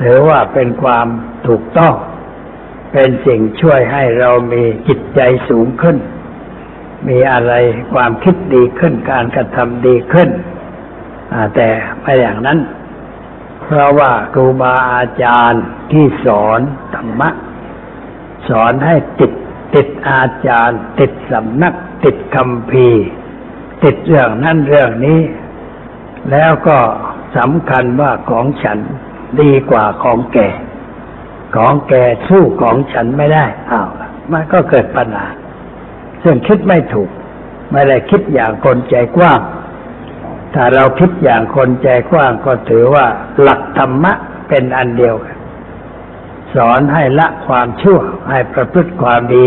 [0.02, 1.06] ถือว่าเป็นความ
[1.46, 1.94] ถูกต้อง
[2.92, 5.96] เป็นสิ่งช่วยให้เรามีจิตใจสูงขึ้น
[7.08, 7.52] มีอะไร
[7.94, 10.28] ความคิดดีขึ้นการกระทำดีขึ้น
[11.54, 11.68] แต่
[12.00, 12.58] ไม่อย่างนั้น
[13.62, 16.60] เพราะว่าครูบาอาจารย์ที่สอน
[16.94, 17.30] ธรรมะ
[18.48, 19.32] สอนให้ติด
[19.74, 21.74] ติดอาจารย์ ติดสำนัก
[22.04, 22.88] ติดคำพี
[23.82, 25.20] ติดเรื่องนั่นเรื่องนี้
[26.30, 26.78] แล้วก็
[27.36, 28.78] สำคัญว่าของฉัน
[29.40, 30.38] ดีกว่าของแก
[31.56, 31.94] ของแก
[32.28, 33.88] สู้ของฉันไม่ได้อ้าว
[34.32, 35.26] มันก็เกิดปัญหา
[36.22, 37.10] ซึ่งคิดไม่ถูก
[37.72, 39.40] ไม่ได้คิดอย่างคนใจกว้าง
[40.54, 43.06] ถ้าเราคิดอย่างคนใจกว้างก็ถือว่า
[43.40, 44.12] หลักธรรมะ
[44.48, 45.36] เป็นอันเดียวกัน
[46.54, 49.46] สอนให้ละความชั่ว ให้ประพฤติความดี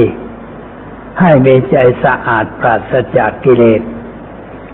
[1.20, 3.82] ให้มีใจสะอาดปราศจากกิเลส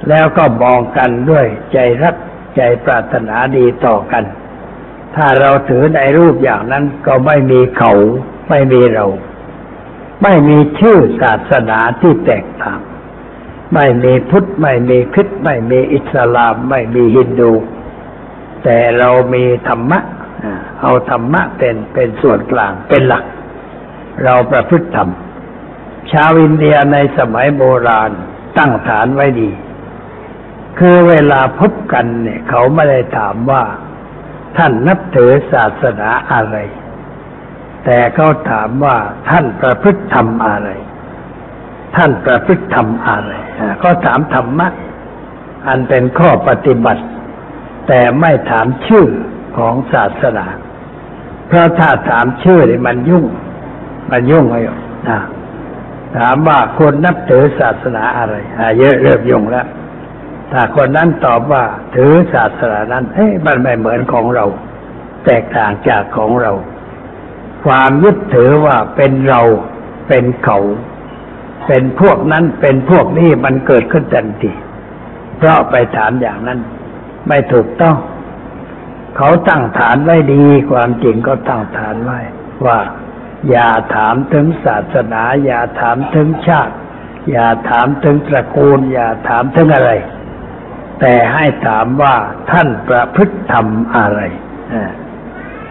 [0.09, 2.15] แล้วก็มองกันด้วยใจรัก
[2.55, 4.23] ใจปรารถนาดีต่อกัน
[5.15, 7.91] ถ้าเราถือในรูปอย่างนั้นก็ไม่มีเขา
[8.49, 9.05] ไม่มีเรา
[10.23, 12.79] ไม่มีชื่อศาสนาที่แตกต่าง
[13.73, 17.51] ไม่มีพุทธไม่มีคริสต์ไม่มีอิสลาม ไม่มีฮินดู
[18.63, 19.99] แต่เรามีธรรมะ
[20.81, 23.23] เอาธรรมะเป็นเป็นส่วนกลางเป็นหลัก
[24.23, 25.09] เราประพฤติธรรม
[26.11, 28.11] ชาวอินเดียในสมัยโบราณ
[28.57, 29.49] ตั้งฐานไว้ดี
[30.79, 33.63] คือเวลาพบกันเนี่ย เขาไม่ได้ถามว่า
[34.57, 36.57] ท่านนับถือศาสนาอะไร
[37.85, 38.97] แต่เขาถามว่า
[39.29, 40.69] ท่านประพฤติธรรมอะไร
[41.95, 43.33] ท่านประพฤติธรรมอะไร
[43.83, 44.67] ก็ถามธรรมะ
[45.67, 47.03] อันเป็นข้อปฏิบัติ
[47.87, 49.07] แต่ไม่ถามชื่อ
[49.57, 50.45] ของศาสนา
[51.47, 53.25] เพราะถ้าถามชื่อนี่มันยุ่ง
[54.11, 54.55] มันยุ่งไง
[55.09, 55.19] นะ
[56.17, 58.35] ถามว่าคนนับถือศาสนาอะไร
[58.79, 59.67] เยอะเริ่มยุ่งแล้ว
[60.51, 61.63] ถ้าคนนั้นตอบว่า
[61.95, 64.45] ถือศาสนานั้นเฮ้ยมันไม่เหมือนของเรา
[65.25, 66.51] แตกต่างจากของเรา
[67.65, 69.41] ความยึดถือว่าเป็นเรา
[70.07, 70.59] เป็นเขา
[71.67, 74.51] เป็นพวกนั้นเป็นพวกนี้มันเกิดขึ้นทันที
[75.37, 76.59] เพราะไปถามอย่างนั้น
[77.27, 77.97] ไม่ถูกต้อง
[79.17, 82.19] เขาตั้งฐานไว้ดี ความจริงก็ตั้งฐานไว้
[82.65, 82.79] ว่า
[83.49, 86.75] อย่าถามถึงศาสนา อย่าถามถึงชาติ
[87.31, 89.91] อย่าถามถึงตระกูล อย่าถามถึงอะไร
[90.99, 92.15] แต่ให้ถามว่า
[92.51, 94.21] ท่านประพฤติธรรมอะไร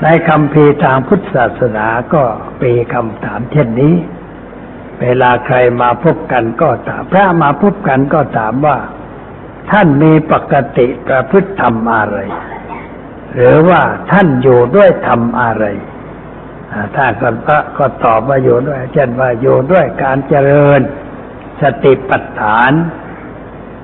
[0.02, 2.24] ในคำพีทางพุทธศาสนาก็
[2.62, 3.94] มีคำถามเช่นนี้
[5.00, 8.78] เวลาใครมาพบกันก็ถามพระมาพบกันก็ถามว่า
[9.70, 12.18] ท่านมีปกติประพฤติธรรมอะไร
[13.34, 15.64] หรือว่าท่านอยู่ด้วยธรรมอะไร
[16.96, 20.80] ถ้าคนพระก็ตอบว่าอยู่ด้วย เช่นว่าอยู่ด้วยการเจริญ
[21.62, 22.72] สติปัฏฐาน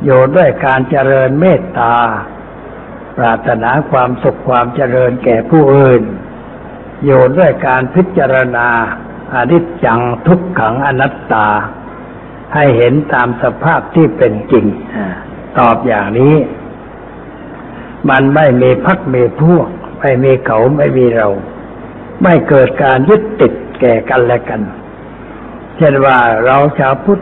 [0.05, 1.95] อยู่ด้วยการเจริญเมตตา
[3.17, 6.03] ปรารถนาความสุขความเจริญแก่ผู้อื่น
[7.05, 8.69] อยู่ด้วยการพิจารณา
[9.35, 11.49] อนิจจังทุกขังอนัตตา
[12.55, 14.67] ให้เห็นตามสภาพที่เป็นจริง
[15.59, 16.35] ตอบอย่างนี้
[18.11, 19.69] มันไม่มีพักมีพวก
[20.01, 21.29] ไม่มีเขาไม่มีเรา
[22.23, 24.61] ไม่เกิดการยึดติดแก่กันและกัน
[25.77, 27.21] เช่นว่าเราชาวพุทธ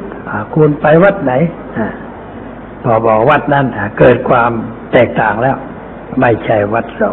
[0.54, 1.32] คุณไปวัดไหน
[2.84, 3.66] พอบอกวัดนั้น
[3.98, 4.52] เกิดความ
[4.92, 5.56] แตกต่างแล้ว
[6.20, 7.12] ไม่ใช่วัดเรา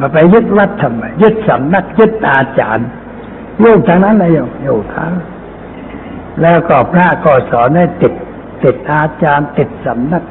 [0.00, 2.88] มาไปยึดวัดทำไมยึดสำนักยึดอาจารย์
[3.64, 5.12] ลูกทางนั้นเลยอยู่อยู่ทาง
[6.42, 8.14] แล้วก็พระก็สอนให้ติด
[8.62, 10.24] ติดอาจารย์ติดสำนัก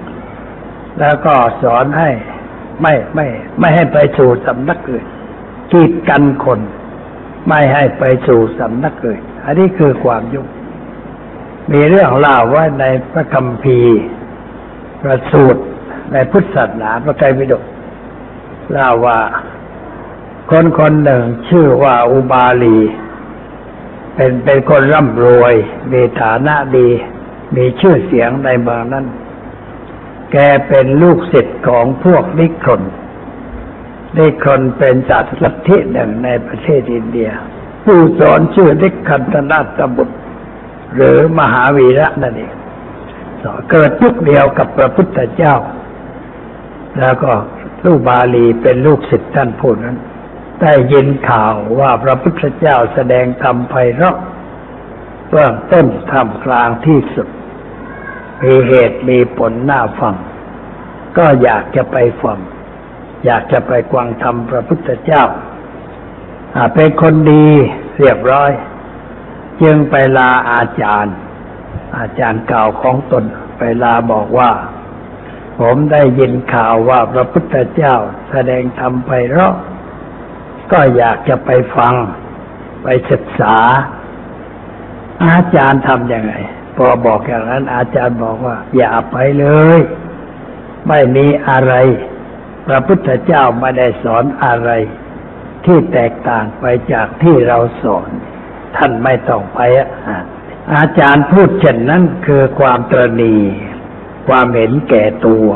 [0.99, 2.10] แล้วก็สอนให้
[2.81, 3.27] ไม่ไม่
[3.60, 5.05] ไม่ให้ไปสู่สำนักอื่น
[5.71, 6.60] กีดกันคน
[7.47, 10.47] ไม่ให้ไปสู่สำนักอื่นอันนี้คือความยุ่ง
[11.71, 13.99] มีเรื่องเล่าว่าในพระคัมภีร์
[15.01, 15.63] พระสูตร
[16.13, 17.63] ในพุทธศาสนาพระไตรปิฎก
[18.71, 19.19] เล่าว่า
[20.51, 22.80] คนคนหนึ่งชื่อว่าอุบาลี
[24.15, 25.54] เป็นเป็นคนร่ำรวย
[25.91, 26.89] มีฐานะดี
[27.56, 29.06] มีชื่อเสียงในเมืองนั้น
[30.32, 32.84] แกเป็นลูกศิษย์ของพวกนิครน
[34.17, 37.30] นิครนเป็นศาสตร์ลัทธิหนึ่งในประเทศอินเดีย
[37.84, 40.17] ผู้สอนชื่อนิคันธนาตบุตร
[40.95, 42.53] หรือมหาวีระนั่นเอง
[43.71, 45.55] เกิดยุคเดียวกับพระพุทธเจ้า
[46.99, 47.31] แล้วก็
[47.86, 49.97] ลูกบาลีเป็นลูกศิษย์ท่านผู้นั้น
[50.62, 54.17] ได้ยินข่าวว่าพระพุทธเจ้าแสดงธรรมไพเราะ
[55.29, 57.27] เบื้องต้นทำกลางที่สุด
[58.43, 60.15] มีเหตุมีผลน่าฟัง
[61.17, 62.39] ก็อยากจะไปฟัง
[63.25, 65.23] อยากจะไปกวางธรรมพระพุทธเจ้า
[66.75, 67.47] เป็นคนดี
[67.99, 68.51] เรียบร้อย
[69.61, 71.15] จึงไปลาอาจารย์
[71.97, 73.23] อาจารย์เก่าของตน
[73.57, 74.51] ไปลาบอกว่า
[75.59, 77.95] ผมได้ยินข่าวว่าพระพุทธเจ้า
[78.31, 79.53] แสดงธรรมไปเราะ
[80.71, 81.93] ก็อยากจะไปฟัง
[82.83, 83.57] ไปศึกษา
[85.25, 86.33] อาจารย์ทำยังไง
[86.77, 89.45] พอบอกอย่างนั้น อาจารย์บอกว่า อย่าไปเล
[89.77, 89.79] ย
[90.87, 91.73] ไม่มีอะไร
[92.67, 94.69] พระพุทธเจ้าไม่ได้สอนอะไร
[95.65, 98.09] ที่แตกต่างไปจากที่เราสอน
[98.75, 99.59] ท่านไม่ต้องไป
[100.75, 103.35] อาจารย์พูดเช่นนั้นคือความตรณี
[104.27, 105.47] ความเห็นแก่ตัว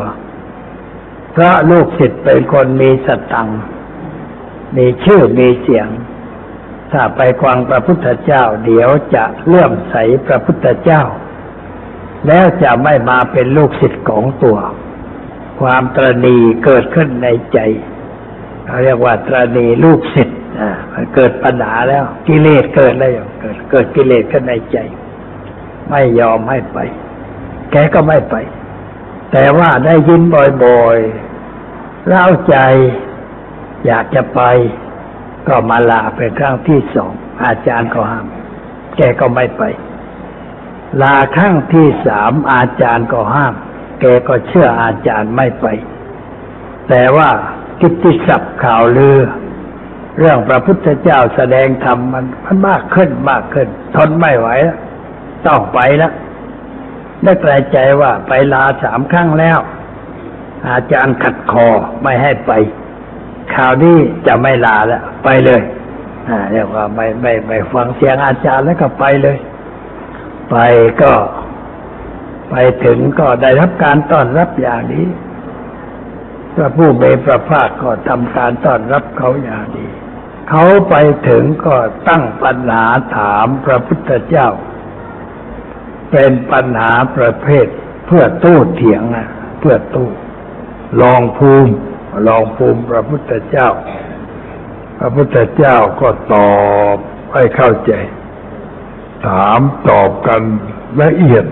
[1.32, 3.49] เพราะลูกศิษย์เป็นคนมีสตัง
[4.77, 5.88] มีชื่อมีเสียง
[6.91, 9.95] ถ้าไปควังพระพุทธเจ้า เดี๋ยวจะเลื่อมใส
[10.27, 11.03] พระพุทธเจ้า
[12.27, 14.58] แล้วจะไม่มาเป็นลูกศิษย์ของตัว
[15.62, 17.60] ความตรณีเกิดขึ้นในใจ
[18.65, 20.38] เขาเรียกว่าตรณีลูกศิษย์
[21.15, 24.78] เกิดปัญหาแล้ว กิเลสเกิดแล้วเกิด เกิดกิเลสขึ้นในใจ
[25.89, 26.78] ไม่ยอมให้ไป
[27.72, 28.36] แกก็ไม่ไป
[29.32, 32.56] แต่ว่าได้ยินบ่อยๆเล่าใจ
[33.86, 34.41] อยากจะไป
[35.48, 38.28] ก็มาลาเป็นครั้งที่สองอาจารย์ก็ห้าม
[38.98, 39.63] แกก็ไม่ไป
[41.02, 43.54] ลาครั้งที่สามอาจารย์ก็ห้าม
[44.02, 45.65] แกก็เชื่ออาจารย์ไม่ไป
[46.89, 47.30] แต่ว่า
[47.82, 49.19] กิตติศัพท์ข่าวลือ
[50.19, 54.77] เรื่องพระพุทธเจ้าแสดงธรรมมันมันมากขึ้นมากขึ้น ทนไม่ไหวแล้ว
[55.47, 56.13] ต้องไปแล้ว
[57.23, 59.60] ได้กลใจว่าไปลาสามครั้งแล้ว
[60.69, 61.67] อาจารย์ขัดคอ
[62.03, 62.51] ไม่ให้ไป
[63.53, 65.62] ข่าวนี้จะไม่ลาแล้วไปเลย
[66.29, 69.38] อ่าเรียกว่าไม่ไม่ไม่ฟังเสียงอาจารย์แล้วก็ไปเลย
[70.49, 70.55] ไป
[71.01, 71.13] ก็
[72.49, 72.55] ไป
[72.86, 75.08] ถึงก็ได้รับการต้อนรับอย่างนี้
[76.55, 79.88] พระผู้เบพระภาคก็ทำการต้อนรับเขาอย่างดี
[80.49, 80.95] เขาไป
[81.27, 81.75] ถึงก็
[82.07, 82.85] ตั้งปัญหา
[83.17, 84.49] ถามพระพุทธเจ้า
[86.12, 87.67] เป็นปัญหาประเภท
[88.05, 89.27] เพื่อตู้เถียงนะ
[89.59, 90.09] เพื่อตู้
[91.01, 91.73] ลองภูมิ
[92.27, 93.69] ลองภูมิพระพุทธเจ้า
[94.99, 96.53] พระพุทธเจ้าก็ตอ
[96.95, 96.97] บ
[97.33, 97.91] ให้เข้าใจ
[99.25, 99.59] ถาม
[99.89, 100.41] ตอบกัน
[101.01, 101.45] ละเอียด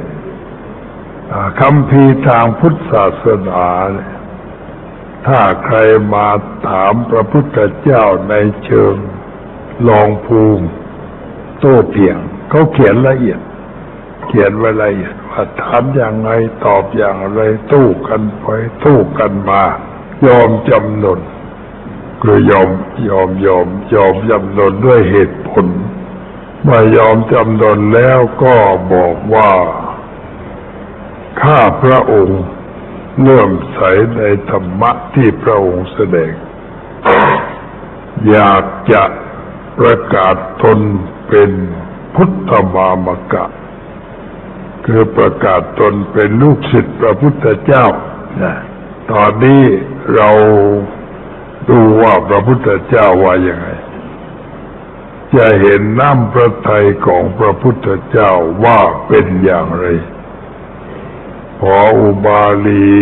[1.59, 4.16] คำพีทางพุทธศาสนาเนี่ย
[5.25, 5.77] ถ้าใคร
[6.13, 6.27] มา
[6.67, 8.33] ถามพระพุทธเจ้าใน
[8.65, 8.95] เชิง
[9.87, 10.67] ลองภูมิ
[11.59, 12.17] โต้เถียง
[12.49, 13.39] เขาเขียนละเอียด
[14.27, 16.31] เขียนไว้ละเอียดว่าถามอย่างไร
[16.65, 18.47] ตอบอย่างไรตู้กันไป
[18.83, 19.63] ตู้กันมา
[20.27, 21.19] ยอมจำนน
[22.21, 22.69] คือยอม
[23.09, 25.65] ยอมยอมยอมจำนนด้วยเหตุผล
[26.63, 28.55] เมื่อยอมจำนนแล้วก็
[28.93, 29.51] บอกว่า
[31.41, 32.41] ข้าพระองค์
[33.19, 33.79] เลื่อมใส
[34.17, 36.33] ในธรรมะที่พระองค์แสดง
[38.29, 39.03] อยากจะ
[39.79, 40.79] ประกาศตน
[41.29, 41.51] เป็น
[42.15, 43.45] พุทธมามกะ
[44.85, 47.85] คือประกาศตนเป็นลูกศิษย์พระพุทธเจ้า
[48.43, 48.55] นะ
[49.11, 49.63] ตอนนี้
[50.15, 50.29] เรา
[51.69, 53.67] ดูว่าพระพุทธเจ้าว่ายังไง
[55.35, 58.31] จะเห็นน้ำพระทัยของพระพุทธเจ้า
[58.63, 59.85] ว่าเป็นอย่างไร
[61.59, 62.93] พออุบาลี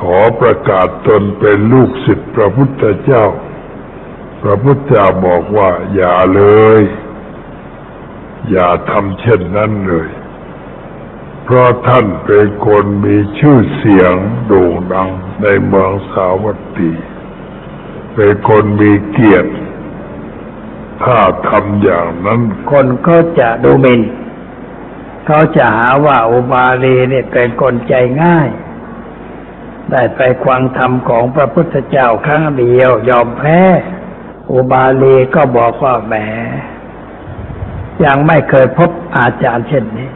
[0.00, 3.24] ขอประกาศตนเป็นลูกศิษย์พระพุทธเจ้า
[4.42, 6.42] พระพุทธเจ้าบอกว่า อย่าเล
[6.80, 6.82] ย
[8.50, 10.08] อย่าทำเช่นนั้นเลย
[11.44, 14.14] เพราะท่านเป็นคนมีชื่อเสียง
[14.46, 15.10] โด่งดัง
[15.42, 16.92] ในเมืองสาวัตถี
[18.14, 19.52] เป็นคนมีเกียรติ
[21.02, 24.00] ถ้าทำอย่างนั้น คนก็จะดูหมิ่น
[25.26, 28.48] เขาจะหาว่าอุบาลีเนี่ยเป็นคนใจง่าย
[29.90, 33.60] ได้ไปควังธรรมของพระพุทธเจ้าครั้งเดียวยอมแพ้
[34.52, 36.14] อุบาลีก็บอกว่าแหม
[38.04, 40.10] ยังไม่เคยพบอาจารย์เช่นนี้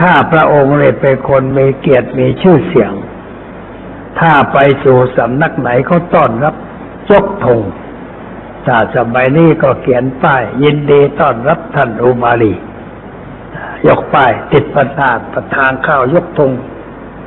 [0.00, 2.92] ข้าพระองค์เลยเป็นคนมีเกียรติมีชื่อเสียง
[4.20, 6.54] ถ้าไปสู่สำนักไหนเขาต้อนรับ
[7.10, 7.60] ยกธง
[8.66, 12.54] ถ้าสมัยนี้ก็เขียนป้ายยินดีต้อนรับท่านอุบาลี
[13.86, 16.50] ยกป้าย ติดประทาประทานข้าวยกธง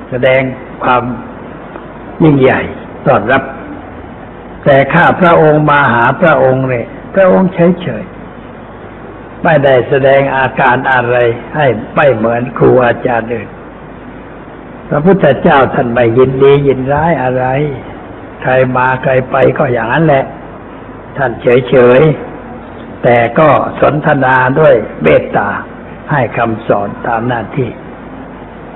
[0.09, 0.41] แสดง
[0.83, 1.03] ความ
[2.23, 2.61] ยิ่งใหญ่
[3.05, 3.43] ต้อนรับ
[4.65, 11.15] แต่ข้าพระองค์มาหาพระองค์เนี่ยพระองค์เฉยๆไม่ได้แสดงอาการอะไร
[11.55, 11.65] ให้
[11.95, 13.49] ไม่เหมือนครูอาจารย์อื่น
[14.89, 17.45] พระพุทธเจ้าท่านไม่ยินดียินร้ายอะไร
[18.41, 20.25] ใครมาใครไปก็อย่างนั้นแหละ
[21.17, 23.49] ท่านเฉยๆแต่ก็
[23.81, 25.49] สนทนาด้วยเมตตา
[26.11, 27.69] ให้คำสอนตามหน้าที่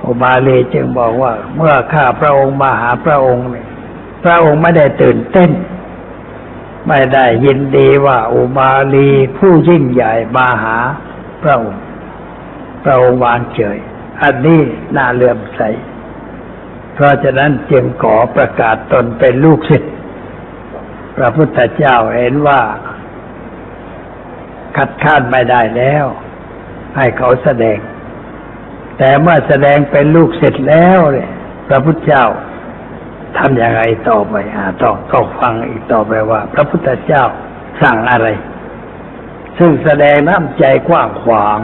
[0.06, 3.68] อุบาลีจึงบอกว่า เมื่อข้าพระองค์มาหาพระองค์เนี่ย
[4.24, 5.50] พระองค์ไม่ได้ตื่นเต้น
[6.88, 10.78] ไม่ได้ยินดีว่า อุบาลีผู้ยิ่งใหญ่มาหา
[11.42, 11.82] พระองค์
[12.84, 13.78] พระองค์วางเฉย
[14.22, 14.60] อันนี้
[14.96, 15.60] น่าเลื่อมใส
[16.94, 19.92] เพราะฉะนั้นจึงขอประกาศตนเป็นลูกศิษย์
[21.16, 22.60] พระพุทธเจ้าเห็นว่า
[24.76, 26.06] คัดค้านไม่ได้แล้ว
[26.96, 27.78] ให้เขาแสดง
[28.98, 31.30] แต่เมื่อแสดงเป็นลูกศิษย์แล้วเนี่ย
[31.68, 32.24] พระพุทธเจ้า
[33.36, 37.22] ทำอย่างไรต่อไปอ่าต้องต้องฟังอีกต่อไปว่า พระพุทธเจ้า
[37.82, 38.28] สั่งอะไร
[39.58, 41.60] ซึ่งแสดงน้ำใจกว้างขวาง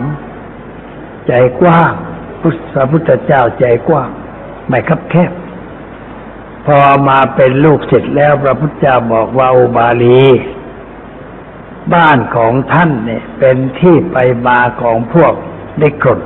[1.29, 1.93] ใจกว้าง
[2.75, 4.11] พระพุทธเจ้าใจกว้าง
[4.69, 5.33] ไม่คับแคบ
[6.67, 10.23] พอมาเป็นลูกศิษย์แล้วพระพุทธเจ้าบอกว่าอุบาลี
[11.95, 15.33] บ้านของท่านเนี่ย เป็นที่ไปมาของพวก
[15.81, 16.21] นิครน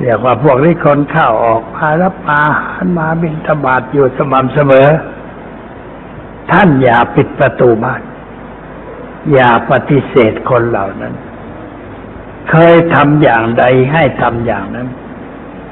[0.00, 4.88] เรียกว่าพวกนิครนเข้าออกมารับอาหารมาบิณฑบาตอยู่สม่ำเสมอ
[6.50, 8.02] ท่านอย่าปิดประตูบ้าน
[9.32, 11.14] อย่าปฏิเสธคนเหล่านั้น
[12.50, 14.88] เคยทำอย่างใดให้ทำอย่างนั้น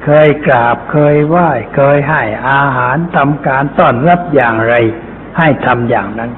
[0.05, 4.75] เคยกราบเคยไหว้เคยให้อาหารทำการต้อนรับอย่างไร
[5.39, 6.31] ให้ทำอย่างนั้น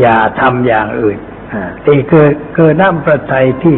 [0.00, 1.18] อย่าทำอย่างอื่น
[1.86, 3.76] นี่คือคือน้ำประทัยที่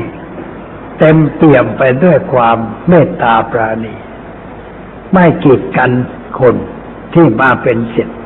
[0.98, 3.94] เต็มเปี่ยมไปด้วยความเมตตาปราณี
[5.12, 5.90] ไม่กีดกัน
[6.40, 6.54] คน
[7.14, 8.18] ที่มาเป็นศิษย์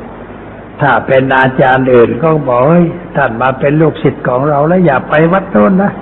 [0.81, 5.93] ถ้าเป็นอาจารย์อื่นก็บอกเฮ้ยท่านมาเป็นลูกศิษย์ของเราแล้วอย่าไปวัดโน้นนะ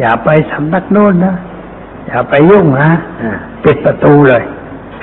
[0.00, 1.34] อย่าไปสำนักโน้นนะ
[2.06, 2.90] อย่าไปยุ่งนะ
[3.64, 4.42] ปิดประตูเลย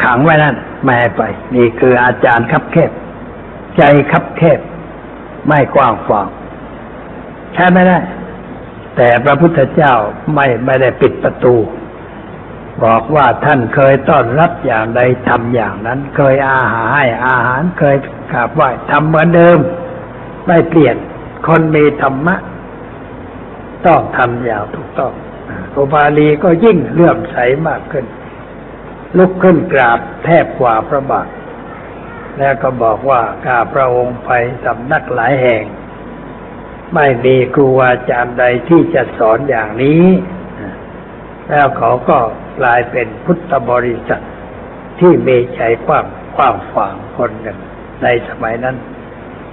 [0.04, 1.22] ขังไว้นั่นไม่ให้ไป
[1.56, 2.92] นี่คืออาจารย์คับแคบ
[3.78, 4.60] ใจคับแคบ
[5.48, 6.28] ไม่กว้างขวาง
[7.54, 8.00] ใช่ไม่ได้
[8.96, 9.94] แต่พระพุทธเจ้า
[10.34, 11.56] ไม่ไม่ได้ปิดประตู
[12.84, 17.96] บอกว่าท่านเคยต้อนรับอย่างใดทำอย่างนั้น เคยอาหารให้อาหารเคย
[18.32, 19.60] กราบไหว้ทำเหมือนเดิม
[20.48, 20.96] ไม่เปลี่ยน
[21.48, 22.36] คนมีธรรมะ
[23.86, 25.14] ต้องทำอย่างถูกต้อง
[25.76, 27.38] อุบาลีก็ยิ่งเลื่อมใส
[27.68, 28.06] มากขึ้น
[29.18, 31.28] ลุกขึ้นกราบแทบกว่าพระบาท
[32.40, 34.32] แล้วก็บอกว่าข้าพระองค์ไป
[34.66, 35.64] สำนักหลายแห่ง
[36.96, 40.06] ไม่มีครูอาจารย์ใดที่จะสอนอย่างนี้
[41.50, 42.18] แล้วเขาก็
[42.60, 44.24] กลายเป็นพุทธบริษัท
[45.00, 47.58] ที่มีใจกว้างกว้างขวางคนหนึ่ง
[48.04, 48.76] ในสมัยนั้น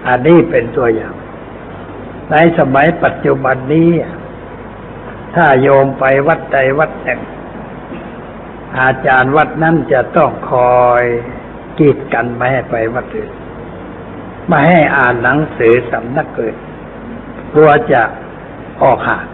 [0.07, 1.14] อันนี้เป็นตัวอย่าง
[2.30, 3.91] ในสมัยปัจจุบันนี้
[5.35, 7.20] ถ้าโยมไปวัดใดวัดหนึ่ง
[8.80, 11.05] อาจารย์วัดนั้นจะต้องคอย
[11.79, 13.31] กีดกันไม่ให้ไปวัดอื่น
[14.47, 16.57] ไม่ให้อ่านหนังสือสำนักอื่น
[17.53, 18.03] กลัวจะ
[18.83, 19.27] ออกห่าง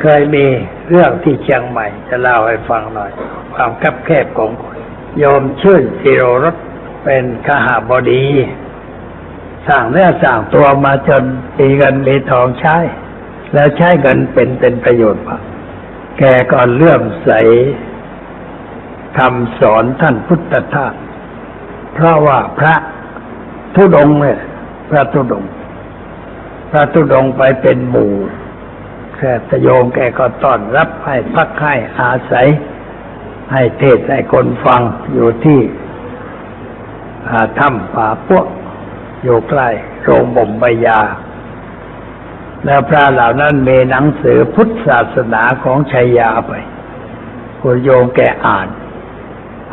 [0.00, 0.44] เคยมี
[0.88, 3.10] เรื่องที่เชียงใหม่ จะเล่าให้ฟังหน่อย
[3.54, 4.76] ความคับแคบของคน
[5.18, 6.56] โยมชื่นสิโรรส
[7.04, 8.24] เป็นขหาบดี
[9.68, 11.24] สร้างเนื้อสร้างตัวมาจน
[11.58, 12.76] มีเงินมีทองใช้
[13.54, 15.42] แล้วใช้เงินเป็นเป็นประโยชน์มาก
[16.18, 17.30] แกก็เลื่อมใส
[19.18, 20.94] คำสอนท่านพุทธทาส
[21.94, 22.74] เพราะว่าพระ
[23.74, 24.38] ทุดงเนี่ย
[24.90, 25.44] พระทุดง
[26.70, 28.12] พระทุดงไปเป็นหมู่
[29.16, 32.48] แค่ตโยมแกก็ต้อนรับให้พักให้อาศัย
[33.52, 34.80] ให้เทศให้คนฟัง
[35.12, 35.60] อยู่ที่
[37.58, 38.46] ถ้ำป่าพวก
[39.22, 39.68] อยู่ใกล้
[40.02, 41.00] โรงบ่มใบยา
[42.64, 46.52] แล้วพระเหล่านั้นมีหนังสือพุทธศาสนาของชัยยาไป
[47.60, 48.68] คุณโยมแกอ่าน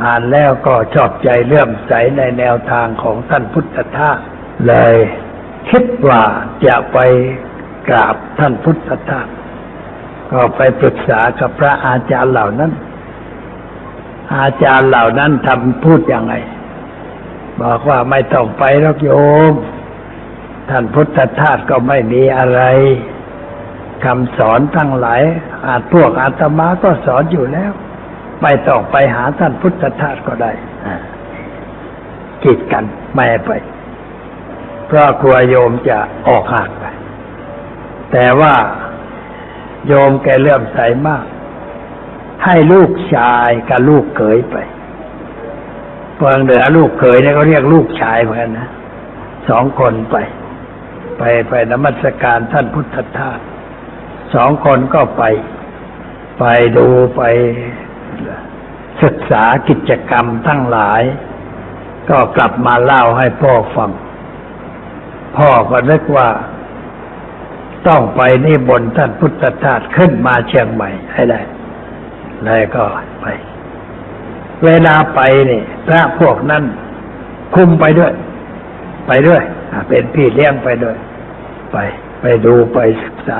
[0.03, 4.17] อ่านแล้วก็ชอบใจเลื่อมใสในแนวทางของท่านพุทธทาส
[4.67, 4.97] เลย
[5.69, 6.23] คิดว่า
[6.65, 6.97] จะไป
[7.89, 9.27] กราบท่านพุทธทาส
[10.31, 12.71] ก็ไปปรึกษากับพระอาจารย์เหล่านั้น
[14.37, 16.33] อาจารย์เหล่านั้นทำพูดยังไง
[17.61, 19.11] บอกว่าไม่ต้องไปหรอกโย
[19.51, 19.53] ม
[20.69, 22.61] ท่านพุทธทาสก็ไม่มีอะไร
[24.05, 25.21] คำสอนทั้งหลาย
[25.65, 27.71] อาจพวกอาตมาก็สอนอยู่แล้ว
[28.41, 30.51] ไม่ต้องไปหาท่านพุทธทาสก็ได้
[30.85, 30.95] อ่า
[32.43, 32.83] กีดกัน
[33.13, 33.51] ไม่ให้ไป
[34.87, 36.85] เพราะกลัวโยมจะออกห่างไป
[38.11, 38.53] แต่ว่า
[39.87, 41.25] โยมแกเลื่อมใสมาก
[42.45, 44.55] ให้ลูกชายกับลูกเขยไป
[46.17, 48.69] เมืองเหนือลูกเขยเนี่ยเขาเรียกลูกชายเหมือนกันนะ
[49.49, 50.15] สองคนไป
[51.17, 53.39] ไปไปนมัสการท่านพุทธทาส
[54.35, 55.23] สองคนก็ไป
[56.39, 56.45] ไป
[56.77, 57.21] ดูไป
[59.03, 61.01] ศึกษากิจกรรมทั้งหลาย
[62.09, 63.91] ก็กลับมาเล่าให้พ่อฟัง
[65.37, 66.29] พ่อก็นึกว่า
[67.87, 71.39] ต้องไปนี่บนท่านพุทธทาสขึ้นมาเชียงใหม่ให้ได้
[72.45, 72.83] เลยก็
[73.21, 73.25] ไป
[74.65, 76.63] เวลาไปนี่พระพวกนั้น
[77.55, 78.13] คุมไปด้วย
[79.07, 79.41] ไปด้วย
[79.89, 80.97] เป็นพี่เลี้ยงไปด้วย
[81.71, 81.77] ไป
[82.21, 83.39] ไปดูไปศึกษา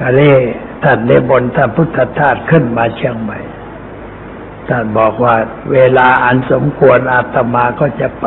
[0.00, 0.40] ก็เลย
[0.84, 3.38] ท่านนิบนท่านพุทธทาสขึ้นมาเชียงใหม่
[4.68, 5.34] ท่านบอกว่า
[5.72, 8.24] เวลาอันสมควรอาตมาก็จะไป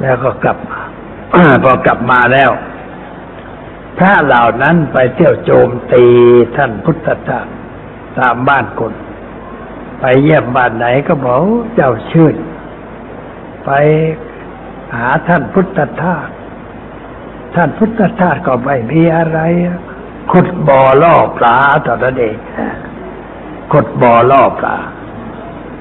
[0.00, 0.80] แล้วก็กลับมา
[1.62, 2.50] พอกลับมาแล้ว
[3.98, 6.04] พระเหล่านั้นไปเที่ยวโจมตี
[6.56, 7.46] ท่านพุทธทาส
[8.18, 8.92] ตามบ้านคน
[10.00, 11.38] ไปเยี่ยมบ้านไหนก็บอก
[11.74, 12.36] เจ้าชื่น
[13.64, 13.70] ไป
[14.96, 16.28] หาท่านพุทธทาส
[17.54, 19.38] ท่านพุทธทาสก็ไม่มีอะไร
[20.30, 21.56] ขุดบ่อล่อปลา
[21.86, 22.36] ตอนนั้นเอง
[23.72, 24.76] ขุดบ่อล่อปลา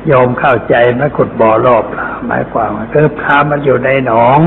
[0.08, 4.40] โยมเข้าใจไหมขุดบ่อล่อปลาหมายความว่าคือปลามันอยู่ในหนอง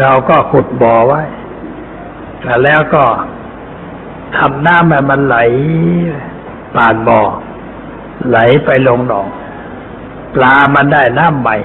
[0.00, 1.22] เราก็ขุดบ่อไว้
[2.64, 3.04] แล้วก็
[4.36, 5.36] ทำน้ำให้มันไหล
[6.74, 7.20] ผ่านบ่อ
[8.28, 9.28] ไหลไปลงหนอง
[10.34, 11.56] ปลามันได้น้ำใหม่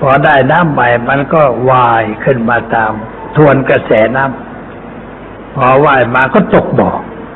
[0.00, 2.92] พอได้น้ำใหม่มันก็ว่ายขึ้นมาตาม
[3.36, 4.47] ทวนกระแสน้ำ
[5.58, 6.90] พอว่ายมาก็ตกบ่อ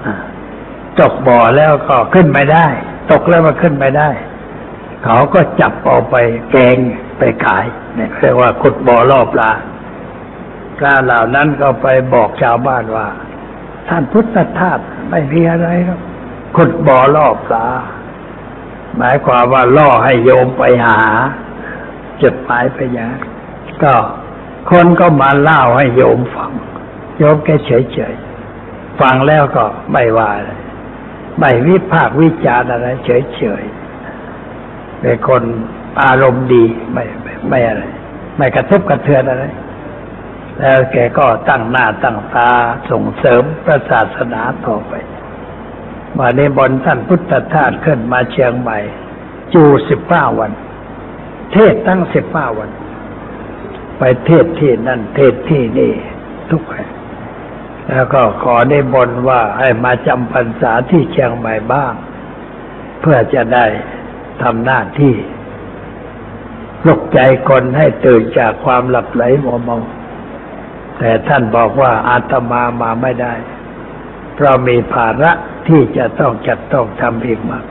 [0.06, 0.14] อ่า
[1.00, 2.66] ตกบ่อแล้วก็ขึ้นไม่ได้
[3.10, 4.10] ตกแล้วมันขึ้นไม่ได้
[5.04, 6.16] เขาก็จับเอาไป
[6.50, 6.76] แกง
[7.18, 7.64] ไปขาย
[7.96, 9.50] เนี่ยเรียกว่าขุดบ่อล่อปลา
[10.78, 13.08] ปลาเหล่านั้นก็ไปบอกชาวบ้านว่า
[13.88, 14.78] ท่านพุทธทาส
[15.10, 16.00] ไม่มีอะไรหรอก
[16.56, 17.66] ขุดบ่อล่อปลา
[18.96, 21.00] หมายความว่าล่อให้โยมไปหา
[22.22, 23.16] จุดหมายไปยาง
[23.82, 23.94] ก็
[24.70, 26.52] คนก็มาเล่าให้โยมฟัง
[27.18, 30.50] โยมแกเฉยๆ ฟังแล้วก็ไม่ว่าอะไร
[31.40, 35.42] ไม่วิพากวิจารอะไรเฉยๆเป็นคน
[36.02, 37.82] อารมณ์ดีไม่ไม่ไม่อะไร
[38.36, 39.44] ไม่กระทบกระเทือนอะไร
[40.58, 42.50] แล้วแกก็ตั้งหน้าตั้งตา
[42.90, 44.92] ส่งเสริมพระศาสนาต่อไป
[46.18, 48.78] มาในบนท่านพุทธทาสขึ้นมาเชียงใหม่
[49.54, 50.52] จูสิบห้าวัน
[51.52, 52.70] เทศตั้งสิบห้าวัน
[53.98, 55.92] ไปเทศที่นั่นเทศที่นี่
[56.50, 56.90] ทุกแห่ง
[57.92, 61.92] แล้วก็ขอได้บนว่าให้มาจำพรรษาที่เชียงใหม่บ้าง
[63.00, 63.66] เพื่อจะได้
[64.42, 65.14] ทำหน้าที่
[66.82, 67.18] ปลุกใจ
[67.48, 69.78] คนให้ตื่นจากความหลับไหลมัวเมา
[70.98, 73.34] แต่ท่านบอกว่าอาตมามาไม่ได้
[74.34, 75.32] เพราะมีภาระ
[75.68, 77.64] ที่จะต้องจัดต้องทำอีกมาก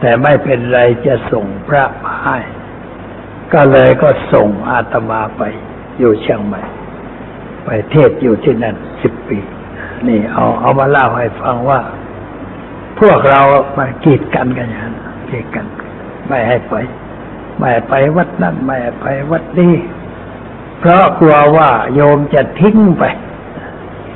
[0.00, 2.38] แต่ไม่เป็นไรจะส่งพระมาให้
[3.52, 5.42] ก็เลยก็ส่งอาตมาไป
[5.98, 6.62] อยู่เชียงใหม่
[7.72, 9.38] ไปเทศอยู่ที่นั่นสิบปี
[10.08, 11.80] นี่เอาเอามาเล่าให้ฟังว่า
[13.00, 13.40] พวกเรา
[13.78, 14.94] มากีดกันกันอย่างนั้น
[15.30, 15.66] กีดกัน
[16.28, 16.74] ไม่ให้ไป
[17.58, 19.74] ไม่ให้ไปวัดนั้นไม่ให้ไปวัดนี้
[20.80, 23.04] เพราะกลัวว่าโยมจะทิ้งไป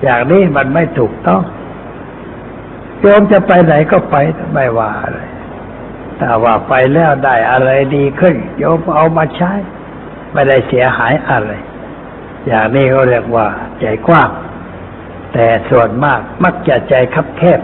[0.02, 1.42] อย่างนี้มันไม่ถูกต้อง
[3.00, 4.16] โยมจะไปไหนก็ไป
[4.52, 5.20] ไม่ว่าอะไร
[6.18, 9.52] ถ้าว่าไปแล้วได้อะไรดีขึ้น โยมเอามาใช้
[10.32, 11.52] ไม่ได้เสียหายอะไร
[12.46, 13.46] อย่างนี้เขาเรียกว่า
[13.80, 14.30] ใจกว้าง
[15.32, 17.60] แต่ส่วนมากมักจะใจคับแคบ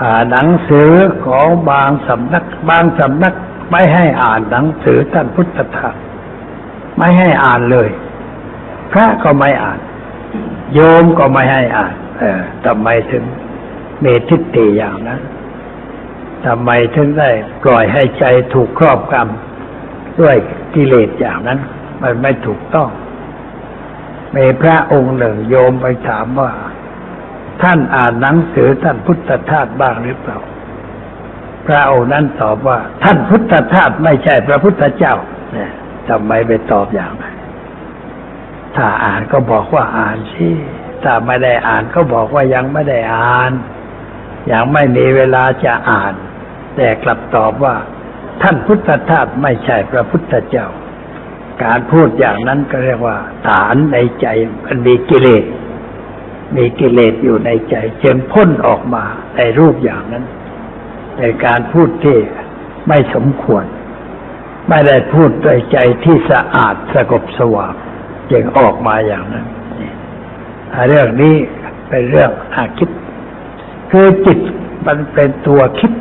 [0.00, 0.90] อ่าหนังสือ
[1.26, 3.34] ของบางสำนัก บางสำนัก
[3.70, 5.94] ไม่ให้อ่านหนังสือท่านพุทธทาส
[6.98, 7.88] ไม่ให้อ่านเลย
[8.92, 9.78] พระก็ไม่อ่าน
[10.74, 13.24] โยมก็ไม่ให้อ่าน เออทำไมถึง
[14.00, 15.20] เมทิฏฐิอย่างนั้น
[16.46, 17.30] ทำไมถึงได้
[17.64, 18.24] ปล่อยให้ใจ
[18.54, 20.36] ถูกครอบกำด้วย
[20.74, 21.58] กิเลสอย่างนั้น
[22.02, 22.88] มันไม่ถูกต้อง
[24.36, 26.52] มีพระองค์หนึ่งโยมไปถามว่า
[27.62, 30.38] ท่านอ่านหนังสือท่านพุทธทาสบ้างหรือเปล่า
[31.66, 35.14] พระองค์นั้นตอบว่า ท่านพุทธทาสไม่ใช่พระพุทธเจ้า
[35.52, 35.70] เนี่ย
[36.08, 37.36] ทำไมไปตอบอย่างนั้น
[38.76, 40.48] ถ้าอ่านก็บอกว่าอ่านสิ
[41.02, 43.52] ถ้าไม่ได้อ่านก็บอกว่ายังไม่ได้อ่าน
[44.52, 46.14] ยังไม่มีเวลาจะอ่าน
[46.76, 47.74] แต่กลับตอบว่า
[48.42, 50.66] ท่านพุทธทาสไม่ใช่พระพุทธเจ้า
[51.64, 54.26] การพูดอย่างนั้นก็เรียกว่า ฐานในใจ
[54.64, 55.44] มันมีกิเลส
[56.56, 59.04] มีกิเลสอยู่ในใจจึงพ่นออกมา
[59.36, 60.24] ในรูปอย่างนั้น
[61.18, 62.18] ในการพูดที่
[62.88, 63.64] ไม่สมควร
[64.68, 67.74] ไม่ได้พูดด้วยใจที่สะอาดสงบสว่าง
[68.32, 69.46] จึงออกมาอย่างนั้น
[70.88, 71.34] เรื่องนี้
[71.88, 72.90] เป็นเรื่องอาคิด
[73.90, 74.38] คือจิต
[74.86, 75.92] มันเป็นตัวคิด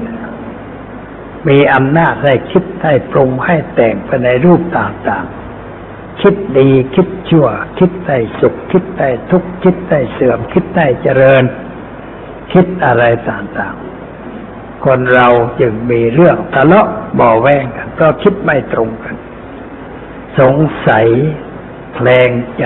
[1.47, 5.44] มีอำนาจให้คิดให้ปรุงให้แต่งไปในรูปต่างๆ
[6.21, 7.47] คิดดีคิดชั่ว
[7.79, 11.43] คิดได้สุข คิดได้ทุกข์คิดได้เสื่อม คิดได้เจริญ
[12.53, 15.27] คิดอะไรต่างๆ คนเรา
[15.61, 19.15] จึงมีเรื่องทะเลาะเบ่อแวงกันเพราะคิดไม่ตรงกัน
[20.39, 20.55] สง
[20.87, 21.07] สัย
[21.95, 22.65] แคลงใจ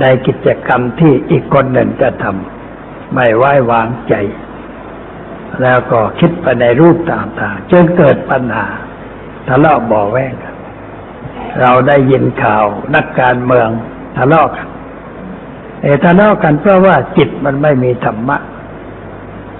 [0.00, 4.14] ในกิจกรรมที่อีกคนหนึ่งจะทำไม่ไว้วางใจ
[5.62, 8.66] แล้วก็คิดไปในรูปต่างๆจนเกิดปัญหา
[9.48, 10.49] ทะเลาะเบ่อแวงกัน
[11.60, 12.64] เราได้ยินข่าว
[12.94, 13.68] นักการเมือง
[14.16, 14.68] ทะเลาะกัน
[15.82, 18.38] เอทะเลาะกันเพราะว่าจิตมันไม่มีธรรมะ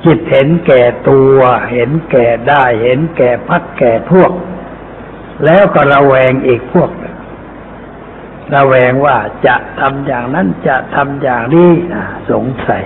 [0.05, 1.39] จิตเห็นแก่ตัว
[1.73, 4.33] เห็นแก่ได้ เห็นแก่พักแก่พวก
[5.45, 6.91] แล้วก็ระแวงอีกพวก
[8.55, 9.17] ระแวงว่า
[9.47, 11.71] จะทำอย่างนั้นจะทำอย่างนี้
[12.31, 12.85] สงสัย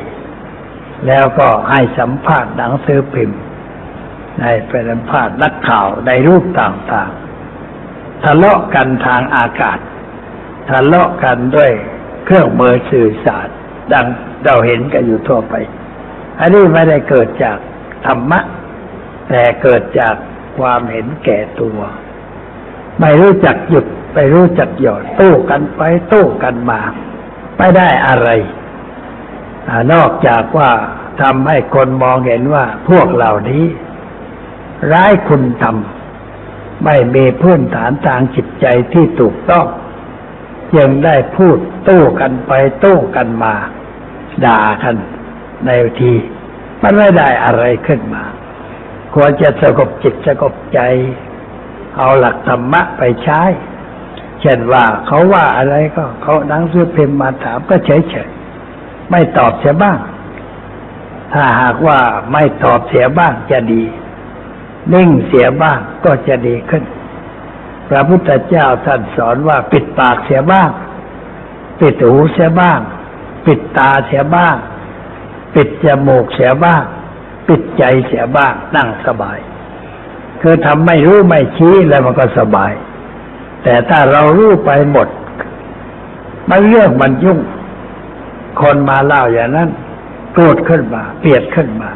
[1.07, 3.41] แล้วก็ให้สัมภาษณ์หนังสือพิมพ์
[4.39, 7.24] ในเป็นสัมภาษณ์นักข่าวในรูปต่างๆ
[8.25, 9.79] ทะเลาะกันทางอากาศ
[10.71, 11.71] ทะเลาะกันด้วย
[12.25, 13.49] เครื่องมือสื่อสาร
[13.93, 14.07] ดัง
[14.45, 15.55] เราเห็นกันอยู่ทั่วไป
[16.41, 17.59] อันนี้ไม่ได้เกิดจาก
[18.07, 18.41] ธรรมะ
[19.29, 20.15] แต่เกิดจาก
[20.59, 21.79] ความเห็นแก่ตัว
[23.01, 26.81] ไม่รู้จักหยุดไม่รู้จักหย่อนโต้กันไปโต้กันมา
[27.59, 28.29] ไม่ได้อะไร
[29.69, 30.71] อนอกจากว่า
[31.23, 33.65] ทำให้คนมองเห็นว่าพวกเหล่านี้
[34.93, 35.94] ร้ายคุณทำ
[36.85, 39.67] ไม่มีพื้นฐานทางจิตใจที่ถูกต้อง
[40.79, 43.55] ยังได้พูดโต้กันไปโต้กันมา
[44.45, 44.97] ด่ากัน
[45.67, 45.71] ใน
[46.01, 46.13] ที
[46.83, 48.25] มันไม่ได้อะไรขึ้นมา
[49.15, 50.81] ควรจะสงบจิตสงบใจ
[51.97, 53.43] เอาหลักธรรมะไปใช้
[54.41, 59.99] เช่นว่าเขาว่าอะไรก็เขาหนังสือพิมพ์มาถามก็เฉยๆไม่ตอบเสียบ้าง
[61.33, 61.99] ถ้าหากว่า
[62.33, 63.83] ไม่ตอบเสียบ้างจะดี
[64.93, 66.85] นิ่งเสียบ้างก็จะดีขึ้น
[67.89, 70.71] พระพุทธเจ้าท่านสอนว่าปิดปากเสียบ้าง
[71.81, 72.81] ปิดหูเสียบ้าง
[73.47, 74.57] ปิดตาเสียบ้าง
[75.55, 76.83] ปิดจมูกเสียบ้าง
[77.49, 79.39] ปิดใจเสียบ้าง นั่งสบาย
[80.41, 82.73] คือทำไม่รู้ไม่ชี้แล้วมันก็สบาย
[83.63, 85.09] แต่ถ้าเรารู้ไปหมด
[86.51, 87.39] มันเรื่องมันยุ่ง
[88.61, 89.69] คนมาเล่าอย่างนั้น
[90.33, 91.91] โกรธขึ้นมา เปียดขึ้นมา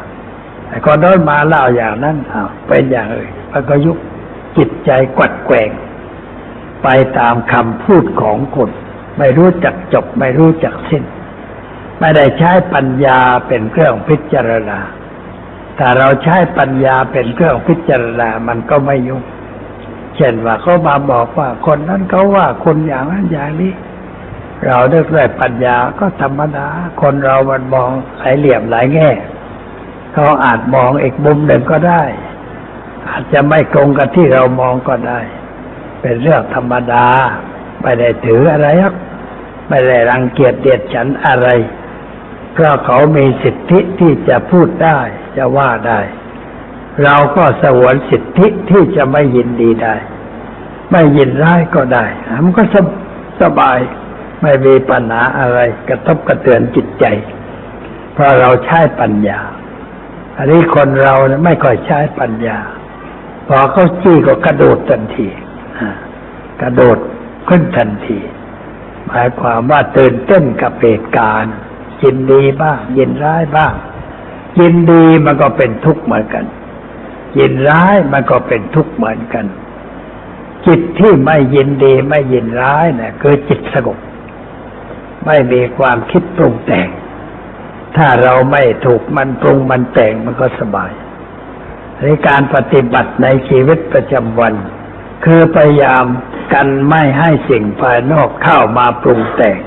[0.69, 3.97] ไอ้คนโน้นมาเล่าอย่างนั้นอ้าวเป็นอย่างอื่นมันก็ยุบ
[4.57, 5.69] จิตใจกัดแกว่ง
[6.83, 8.69] ไปตามคำพูดของคน
[9.17, 11.03] ไม่รู้จักจบไม่รู้จักสิ้น
[11.99, 14.79] ไม่ได้ใช้ปัญญาเป็นเครื่องพิจารณา
[15.79, 19.23] ถ้าเราใช้ปัญญาเป็นเครื่องพิจารณามันก็ไม่ยุ่ง
[20.15, 23.73] เช่นว่าเขามาบอกว่าคนนั้นเขาว่าคนอย่างนั้นอย่างนี้
[24.65, 26.67] เราเลือกด้วยปัญญาก็ธรรมดา
[27.01, 27.89] คนเรามันมอง
[28.19, 29.09] หลายเหลี่ยมหลายแง่
[30.13, 32.03] เขาอาจมองอีกมุมหนึ่งก็ได้
[33.09, 35.19] อาจจะไม่ตรงกับที่เรามองก็ได้
[36.01, 37.05] เป็นเรื่องธรรมดา
[37.81, 38.95] ไม่ได้ถืออะไรหรอก
[39.69, 41.47] ไม่ได้รังเกียจเดียดฉันอะไร
[42.53, 44.99] เพราะเขามีสิทธิที่จะพูดได้
[45.37, 45.99] จะว่าได้
[47.03, 49.95] เราก็สวนสิทธิที่จะไม่ยินดีได้
[50.91, 52.05] ไม่ยินร้ายก็ได้
[52.43, 52.85] มันก็สบ
[53.41, 53.77] สบาย
[54.41, 57.05] ไม่มีปัญหาอะไรกระทบกระเทือนจิตใจ
[58.13, 59.39] เพราะเราใช้ปัญญา
[60.39, 62.59] อันนี้คนเราเนี่ยไม่ค่อยใช้ปัญญา
[63.47, 65.27] พอเขาจี้ก็กระโดดทันที
[66.61, 66.97] กระโดด
[67.49, 68.19] ขึ้นทันที
[69.07, 71.53] หมายความว่าตื่นเต้นกับเหตุการณ์
[72.03, 73.73] ยินดีบ้างยินร้ายบ้าง
[74.59, 76.45] ยินดีมันก็เป็นทุกข์เหมือนกัน
[77.39, 79.45] ยินร้ายมันก็เป็นทุกข์เหมือนกัน
[80.65, 83.97] จิตที่ไม่ยินดีไม่ยินร้ายเนี่ยคือจิตสงบ
[85.25, 86.87] ไม่มีความคิดปรุงแต่ง
[87.97, 90.91] ถ้าเราไม่ถูกมันปรุงมันแต่งมันก็สบาย
[92.01, 94.53] ในการปฏิบัติในชีวิตประจำวัน
[95.25, 96.05] คือพยายาม
[96.53, 99.57] กันไม่ให้สิ่งภายนอกเข้ามาปรุงแต่ง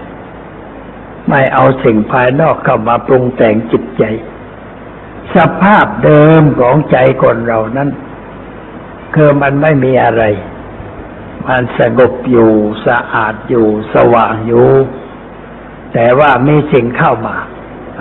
[1.28, 4.02] ไม่เอาสิ่งภายนอกเข้ามาปรุงแต่งจิตใจ
[5.36, 7.90] สภาพเดิมของใจคนเรานั้น
[9.14, 10.22] คือมันไม่มีอะไร
[11.46, 12.52] มันสงบอยู่
[12.86, 14.68] สะอาดอยู่สว่างอยู่
[15.94, 17.36] แต่ว่ามีสิ่งเข้ามา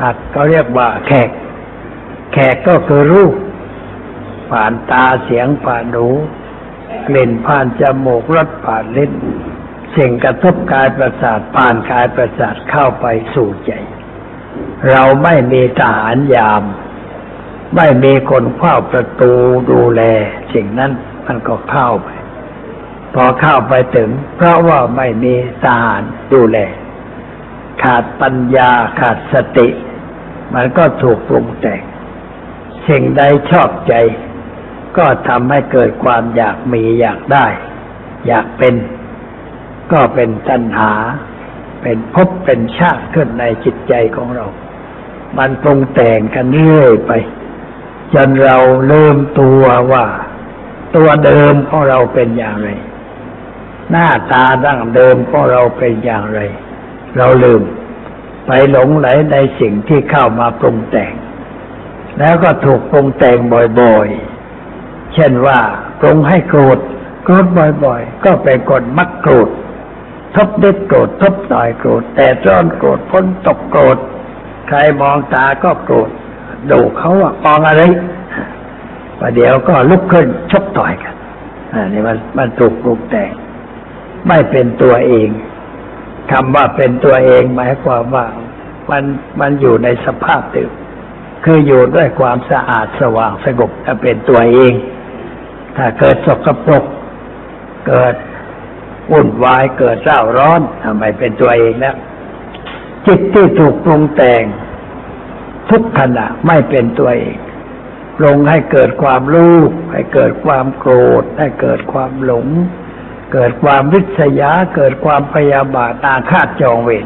[0.02, 1.30] อาจเขาเรียกว่าแขก
[2.34, 3.36] แขกก็คือรูป
[4.52, 6.10] ผ่านตาเสียงผ่านหู
[7.08, 9.12] กลิ่นผ่านจมูกรสผ่านลิ้น
[9.96, 13.72] สิ่งกระทบกายประสาทผ่านกายประสาทเข้าไปสู่ใจ
[14.90, 16.64] เราไม่มีทหารยาม
[17.76, 19.32] ไม่มีคนเฝ้าประตู
[19.72, 20.02] ดูแล
[20.54, 20.92] สิ่งนั้น
[21.26, 22.10] มันก็เข้าไป
[23.14, 25.34] พอเข้าไปถึง เพราะว่าไม่มี
[25.64, 26.02] ทหาร
[26.34, 26.58] ดูแล
[27.84, 29.68] ขาดปัญญาขาดสติ
[30.56, 31.82] มันก็ถูกปรุงแต่ง
[32.88, 33.22] สิ่งใด
[33.52, 33.94] ชอบใจ
[34.98, 37.48] ก็ทำให้เกิดความอยากมีอยากได้
[38.28, 38.76] อยากเป็น
[39.92, 40.94] ก็เป็นตัณหา
[41.82, 44.46] เป็นภพเป็นชาติขึ้นในจิตใจของเรา
[45.38, 47.12] มันปรุงแต่งกันเรื่อยไป
[48.14, 48.58] จนเรา
[48.92, 50.06] ลืมตัวว่า
[50.96, 52.70] ตัวเดิมของเราเป็นอย่างไร
[53.92, 56.40] หน้าตาดั้งเดิมของเราเป็นอย่างไร
[57.18, 57.62] เราลืม
[58.46, 61.14] ไปหลงไหลในสิ่งที่เข้ามาปรุงแต่ง
[62.20, 63.38] แล้วก็ถูกปรุงแต่ง
[63.80, 65.60] บ่อยๆ เช่นว่า
[66.00, 66.80] ปรุงให้โกรธ
[67.24, 67.46] โกรธ
[67.86, 69.50] บ่อยๆ ก็เป็นคนมักโกรธ
[70.36, 73.98] ทบเด็ดโกรธทบหน่อยโกรธแต่ร้อนโกรธพ้นตกโกรธ
[74.68, 76.10] ใครมองตาก็โกรธ
[76.72, 77.82] ดูเขาว่ามองอะไร
[79.20, 81.16] ประเดี๋ยวก็ลุกขึ้นชกต่อยกัน
[81.74, 83.32] อันนี้มันมันถูกปรุงแต่ง
[84.28, 85.30] ไม่เป็นตัวเอง
[86.32, 88.26] คำว่าเป็นตัวเองหมายความว่า
[88.92, 89.04] มัน
[89.40, 90.72] มันอยู่ในสภาพเดิม
[91.44, 94.74] คืออยู่ด้วยความสะอาดสว่างสงบจะเป็นตัวเอง
[95.78, 96.84] ถ้าเกิดสกปรก
[97.88, 98.16] เกิด
[99.12, 101.96] วุ่นวายเกิดเศร่าร้อนทำไมเป็นตัวเองแล้ว
[103.06, 104.44] จิตที่ถูกปรุงแต่ง
[105.70, 107.38] ทุกขณะไม่เป็นตัวเอง
[108.18, 109.58] ปรุงให้เกิดความรู้
[109.92, 112.48] ให้เกิดความโกรธ ให้เกิดความหลง
[113.34, 117.06] เกิดความวิษยา เกิดความพยาบาทอาฆาตจองเวร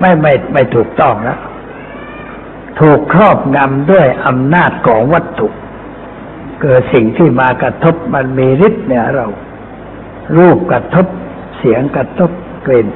[0.00, 1.40] ไม่ไม่ไม่ถูกต้องแล้ว
[2.80, 5.48] ถูกครอบงำด้วยอำนาจของวัตถุ
[6.62, 9.26] เกิดสิ่งที่มากระทบมันมีฤทธิ์เนี่ยเรา
[10.36, 11.06] รูปกระทบ
[11.58, 12.30] เสียงกระทบ
[12.66, 12.88] กลิ่น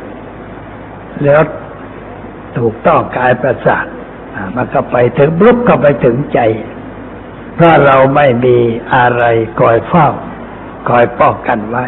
[1.25, 1.43] แล้ว
[2.59, 3.87] ถูกต้องกายประสาท
[4.57, 6.41] มันก็ไปถึงลุกก็ไปถึงใจ
[7.55, 8.57] เพราะเราไม่มี
[8.95, 9.25] อะไร
[9.61, 10.09] คอยเฝ้า
[10.89, 11.85] คอยป้องกันไว้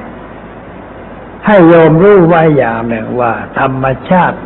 [1.47, 4.39] ให้โยมรู้ไว้อย่างหนึ่งว่า ธรรมชาติ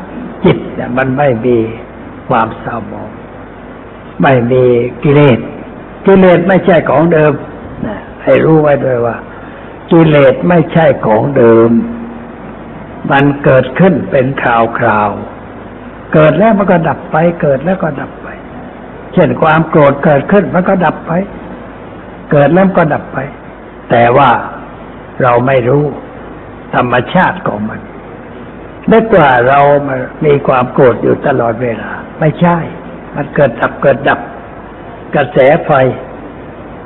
[0.45, 1.59] จิตเนี่ยมันไม่มี
[2.29, 3.11] ความเศร้าหมอง
[4.23, 4.65] ไม่มี
[5.03, 5.39] กิเลส
[6.07, 7.33] กิเลสไม่ใช่ของเดิม
[7.87, 9.17] นะให้รู้ไว้ด้วยว่า
[9.91, 11.71] กิเลสไม่ใช่ของเดิม
[13.11, 15.11] มันเกิดขึ้นเป็นคราวคราว
[16.13, 18.29] เกิดแล้วมันก็ดับไป เกิดแล้วก็ดับไป
[19.15, 21.13] เช่นความโกรธเกิดขึ้นมันก็ดับไป
[22.31, 23.19] เกิดแล้วก็ดับไป
[23.91, 24.31] แต่ว่า
[25.23, 25.85] เราไม่รู้
[26.75, 27.81] ธรรมชาติของมัน
[28.93, 29.61] นึกว่าเรา
[30.25, 32.57] มีความโกรธอยู่ตลอดเวลา ไม่ใช่
[33.15, 34.21] มันเกิดดับเกิดดับ
[35.15, 35.71] กระแสไฟ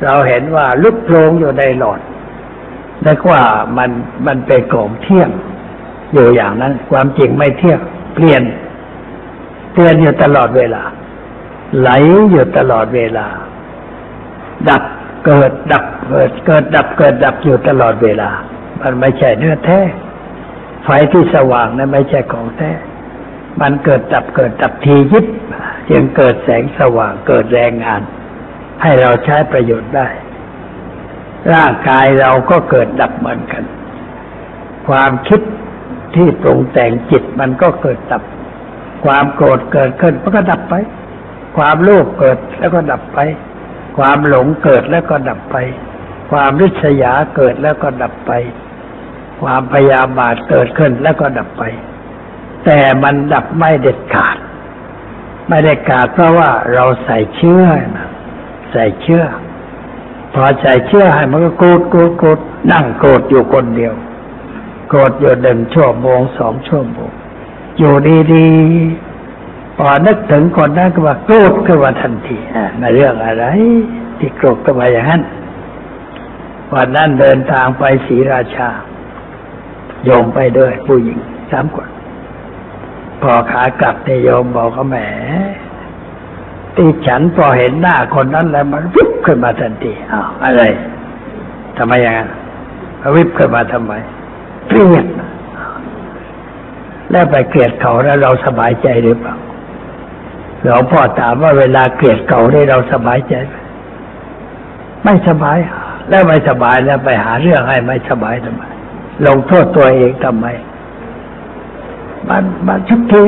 [0.04, 2.00] เราเห็นว่าลุกโพลงอยู่ในหลอด
[3.06, 3.42] นึกว่า
[3.78, 3.90] มัน
[4.26, 5.30] มันเป็นของเที่ยง
[6.12, 7.80] อยู่อย่างนั้น ความจริงไม่เที่ยง
[8.14, 8.42] เปลี่ยน
[9.72, 10.82] เปลี่ยนอยู่ตลอดเวลา
[11.78, 11.90] ไหล
[12.30, 13.26] อยู่ตลอดเวลา
[14.68, 14.82] ดับ
[15.26, 18.30] เกิดดับเกิดเกิดดับเกิดดับอยู่ตลอดเวลา
[18.80, 19.80] มันไม่ใช่เนื้อแท้
[20.84, 22.70] ไฟที่สว่างนั้นไม่ใช่ของแท้
[23.60, 25.26] มันเกิดดับเกิดดับทียิบ
[25.90, 28.00] จึงเกิดแสงสว่างเกิดแรงงาน
[28.82, 30.08] ให้เราใช้ประโยชน์ได้
[31.52, 33.64] ร่างกายเราก็เกิดดับเหมือนกัน
[34.88, 35.40] ความคิด
[36.14, 38.22] ที่ปรุงแต่งจิตมันก็เกิดดับ
[39.04, 40.74] ความโกรธเกิดขึ้นมันก็ดับไป
[41.56, 43.18] ความโลภเกิดแล้วก็ดับไป
[43.96, 45.56] ความหลงเกิดแล้วก็ดับไป
[46.30, 48.32] ความริษยาเกิดแล้วก็ดับไป
[49.42, 51.62] ความพยาบาทเกิดขึ้นแล้วก็ดับไป
[52.64, 54.36] แต่มันดับไม่เด็ดขาด
[55.48, 57.64] ไม่ได้ขาดเพราะว่าเราใส่เชื่อ
[57.96, 58.08] นะ
[58.72, 59.24] ใส่เชื่อ
[60.34, 62.38] พอใส่เชื่อให้มันก็โกรธโกรธโกรธ
[62.72, 63.94] นั่งโกรธอยู่คนเดียว
[64.88, 67.10] โกรธอยู่หนึ่งชั่วโมงสองชั่วโมง
[67.78, 67.94] อยู่
[68.34, 69.09] ดีๆ
[69.82, 73.44] พอนึกถึงคนนั้นก็ว่าโกรธขึ้นมาทันทีอ่ามาเรื่องอะไร
[74.18, 75.22] ที่โกรธก็มาอย่างนั้น
[76.74, 78.68] วันนั้นเดินทางไปศรีราชา
[80.04, 81.18] โยมไปด้วยผู้หญิง
[81.50, 81.88] สามคน
[83.22, 84.96] พอขากลับเนี่ยโยมบอกเขาแหม
[86.76, 90.62] ที่ฉันพอเห็นหน้าคนนั้นแล้วมันวิบขึ้นมาทันทีอ้าวอะไร
[91.76, 92.28] ทำไมอย่างนั้น
[93.16, 93.92] วิบขึ้นมาทำไม
[94.68, 95.06] เกลียด
[97.10, 99.36] แล้วไปเกลียดเขาแล้วเราสบายใจหรือเปล่า
[100.62, 103.54] หลวงพ่อถามว่าเวลาเกลียดเขาได้เราสบายใจไหม
[105.04, 105.58] ไม่สบาย
[106.08, 108.62] แล้วไม่สบายแล้วไปหาเรื่องให้ไม่สบายทำไม
[109.26, 110.46] ลงโทษตัวเองทำไม
[112.28, 113.22] มันมันทุกที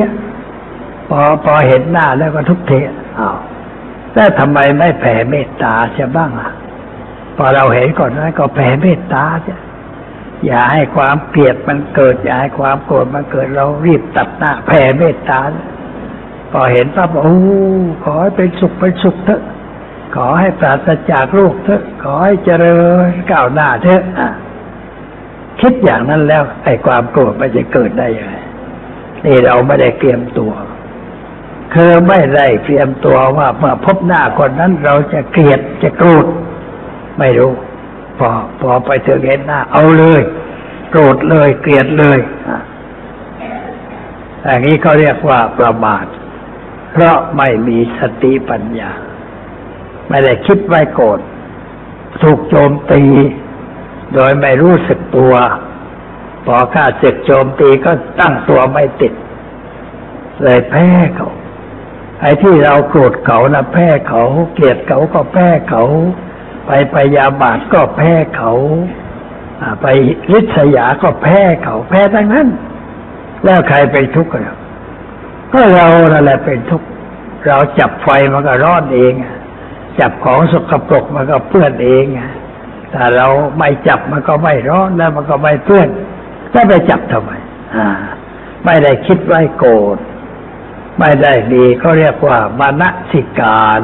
[1.09, 2.79] พอพอเห็นหน้าแล้วก็ทุกที
[3.19, 3.37] อ้าว
[4.13, 6.51] แล้วทำไมไม่แผ่เมตตาจะบ้างอะ
[7.37, 9.55] พอเราเห็นก่อนนั้นก็แผ่เมตตาจะ
[10.45, 15.39] อย่าให้ความเกลียดมันเกิด อย่าให้ความโกรธมันเกิดเรารีบตัดหน้าแผ่เมตตา
[16.55, 17.35] พอเห็นปั๊บโอ้
[18.03, 19.41] ขอให้เป็นสุขเป็นสุขเถอะ
[20.15, 22.77] ขอให้ปราศจากโรคเถอะ ขอให้เจริ
[23.07, 24.01] ญก้าวหน้าเถอะ
[25.61, 28.35] คิดอย่างนั้นแล้ว ไอ้ความโกรธมันจะเกิดได้ยังไง
[29.25, 30.51] นี่เราไม่ได้เตรียมตัว
[31.73, 36.25] คือไม่ได้เตรียมตัวว่าเมื่อพบหน้าคนนั้นเราจะเกลียดจะโกรธ
[37.19, 37.51] ไม่รู้
[38.19, 38.29] พอ
[38.61, 40.21] พอไปถึงเห็นหน้า เอาเลย
[40.91, 42.55] โกรธเลยเกลียดเลยอ่
[44.43, 46.05] อย่างนี้เขาเรียกว่าประมาท
[46.93, 48.91] เพราะไม่มีสติปัญญา
[50.09, 51.19] ไม่ได้คิดไว้โกรธ
[52.21, 53.03] ถูกโจมตี
[54.13, 55.33] โดยไม่รู้สึกตัว
[56.45, 59.13] พอข้าศึกโจมตีก็ตั้งตัวไม่ติด
[60.43, 61.29] เลยแพ้เขา
[62.21, 64.23] ไอ้ที่เราโกรธเขานะแพ้เขา
[64.53, 65.83] เกลียดเขาก็แพ้เขา
[66.67, 68.53] ไปพยาบาทก็แพ้เขา
[69.81, 69.87] ไป
[70.33, 72.47] ริษยาก็แพ้เขา แพ้ทั้งนั้น
[73.43, 74.62] แล้วใครเป็นทุกข์กัน
[75.53, 76.87] ก็เรานั่นแหละเป็นทุกข์
[77.47, 79.13] เราจับไฟมันก็ร้อนเอง
[79.99, 82.05] จับของสกปรกมันก็เปื้อนเอง
[82.93, 83.27] ถ้าเรา
[83.59, 85.87] ไม่จับมันก็ไม่ร้อนแล้วมันก็ไม่เปื้อน
[86.51, 87.31] แล้วไปจับทำไม
[87.75, 87.89] อ่า
[88.65, 89.97] ไม่ได้คิดไว้โกรธ
[90.99, 93.81] ไม่ได้ดีเขาเรียกว่ามานะสิการ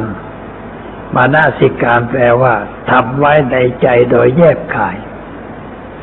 [1.15, 2.53] มานะสิการแปลว่า
[2.91, 4.97] ทำไว้ในใจโดยแยบขาย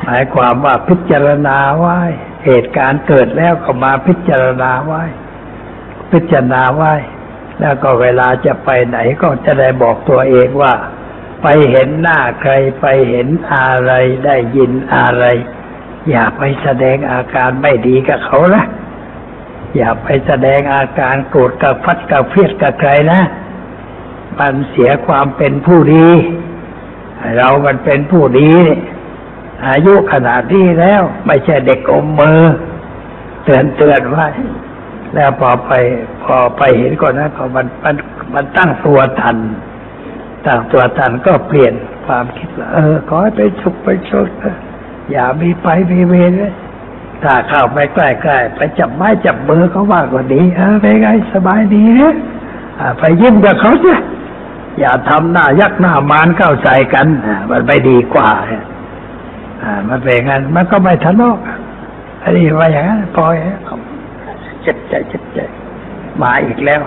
[0.01, 1.99] หมายความว่าพิจารณาไว้
[2.45, 5.03] เหตุการณ์เกิดแล้วก็มาพิจารณาไว้
[6.11, 6.93] พิจารณาไว้
[7.59, 10.73] แล้วก็เวลาจะไปไหนก็จะได้บอกตัวเองว่า
[11.41, 13.91] ไปเห็นหน้าใครไปเห็นอะไร
[14.25, 15.25] ได้ยินอะไร
[16.09, 18.65] อย่าไปแสดงอาการไม่ดีกับเขานะ
[19.75, 23.21] อย่าไปแสดงอาการโกรธกับฟัดกับเฟียดกับใครนะ
[24.39, 26.07] มันเสียความเป็นผู้ดี
[27.37, 28.51] เรามันเป็นผู้ดี
[29.67, 32.41] อายุขนาดนี้แล้ว ไม่ใช่เด็กอมมือ
[33.43, 34.27] เตือนเตือนไว้
[35.15, 35.71] แล้วพอไป
[36.23, 37.95] พอไปเห็นก่อนนั้นก็มันมัน
[38.33, 39.37] มันตั้งตัวทัน
[40.45, 41.73] ตั้งตัวทันก็เปลี่ยน
[42.05, 44.27] ความคิดว่าเออ ขอให้ไปสุขไปชด
[45.11, 46.53] อย่ามีไปมีเวรเลย
[47.23, 52.15] ถ้าเข้าไปใกล้ๆไปจับไม้จับมือเขาว่ากว่าดีเออเป็นไงสบายดีฮะ
[52.99, 53.93] ไปยิ้มกับเขาสิ
[54.79, 57.07] อย่าทำหน้ายักหน้ามานเข้าใส่กัน
[57.51, 58.29] มันไม่ดีกว่า
[59.63, 61.37] อ่ามันเป็นงั้นมันก็ไม่ทะเลาะ
[62.21, 63.35] อันนี้ว่าอย่างนั้นปล่อย
[64.67, 65.39] เจ็บใจเจ็บใจ
[66.21, 66.81] มาอีกแล้ว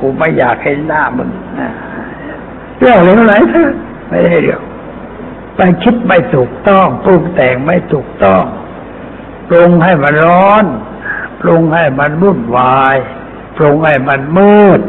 [0.00, 1.30] กูไม่อยากเห็นหน้ามึง
[2.78, 3.70] เรื่องอะไรเถอะ
[4.08, 4.62] ไม่ได้เรื่อง
[5.56, 8.44] ไปคิดไม่ถูกต้องปรุงแต่งไม่ถูกต้อง
[9.48, 10.64] ปรุงให้มันร้อน
[11.40, 12.96] ปรุงให้มันวุ่นวาย
[13.56, 14.80] ปรุงให้มันมืด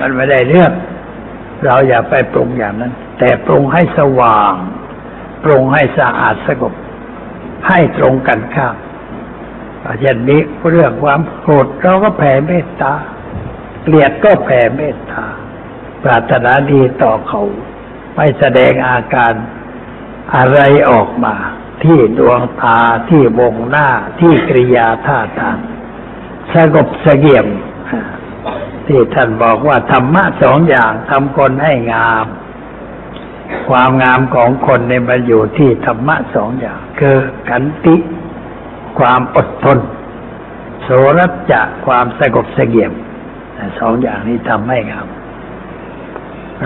[0.00, 0.72] มันไม่ได้เรื่อง
[1.64, 4.54] เราอย่าไปปรุงอย่างนั้น แต่ปรุงให้สว่าง
[5.44, 6.74] ปรุงให้สะอาดสงบ
[7.68, 8.76] ให้ตรงกันข้าม
[10.00, 12.94] อย่างนี้เรื่องความโกรธเราก็แผ่เมตตา
[13.82, 15.24] เกลียดก็แผ่เมตตา
[16.02, 17.42] ปรารถนาดีต่อเขา
[18.14, 19.32] ไม่แสดงอาการ
[20.36, 20.60] อะไร
[20.90, 21.34] ออกมา
[21.84, 23.88] ที่ดวงตาที่วงหน้า
[24.20, 25.58] ที่กริยาท่าทาง
[26.54, 27.46] สงบเสงี่ยม
[28.86, 32.26] ที่ท่านบอกว่าธรรมะสองอย่างทำคนให้งาม
[33.68, 37.18] ความงามของคนในมันอยู่ที่ธรรมะสองอย่าง คือ
[37.48, 37.96] กันติ
[38.98, 39.78] ความอดทน
[40.82, 40.88] โส
[41.18, 42.92] รัจจะความสงบเสงี่ยม
[43.78, 45.06] สองอย่างนี้ทำให้งาม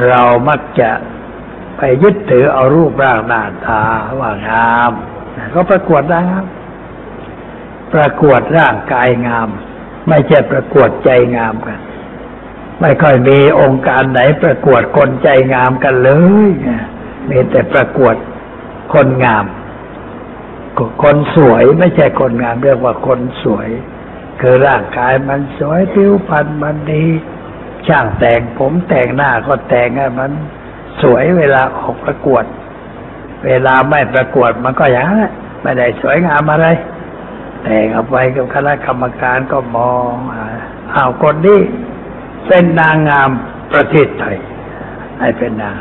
[0.09, 0.91] เรามักจะ
[1.77, 3.83] ไปยึดถือเอารูปร่างหน้าตา
[4.21, 4.93] ว่างาม
[5.55, 6.45] ก็ประกวดนะครับ
[7.95, 9.49] ประกวดร่างกายงาม
[10.09, 11.81] ไม่ใช่ประกวดใจงามกัน
[12.81, 16.11] ไม่ค่อยมีองค์การไหนประกวดคนใจงามกันเล
[16.49, 16.51] ย
[17.29, 18.15] มีแต่ประกวด
[18.93, 19.45] คนงาม
[21.03, 23.69] คนสวยไม่ใช่คนงามเรียกว่าคนสวย
[24.41, 27.05] คือร่างกายมันสวยผิวพรรณมันดี
[27.87, 30.31] ช่างแต่งผมแต่งหน้าก็แต่งให้มัน
[31.03, 32.45] สวยเวลาออกประกวด
[33.47, 36.67] เวลาไม่ประกวดมันก็อย่างนั้นไม่ได้สวยงามอะไร
[37.63, 40.13] แต่งเอาไปกับคณะกรรมการก็มอง
[40.93, 41.61] เอาคนนี้
[42.49, 43.31] เป็นนางงาม
[43.73, 44.37] ประเทศไทย
[45.21, 45.77] ให้เป็นนาง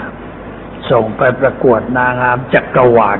[0.89, 3.19] ส่งไปประกวดนางงามจักรวาล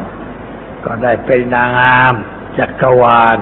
[0.85, 2.13] ก็ได้เป็นนางงาม
[2.57, 3.37] จักรวาล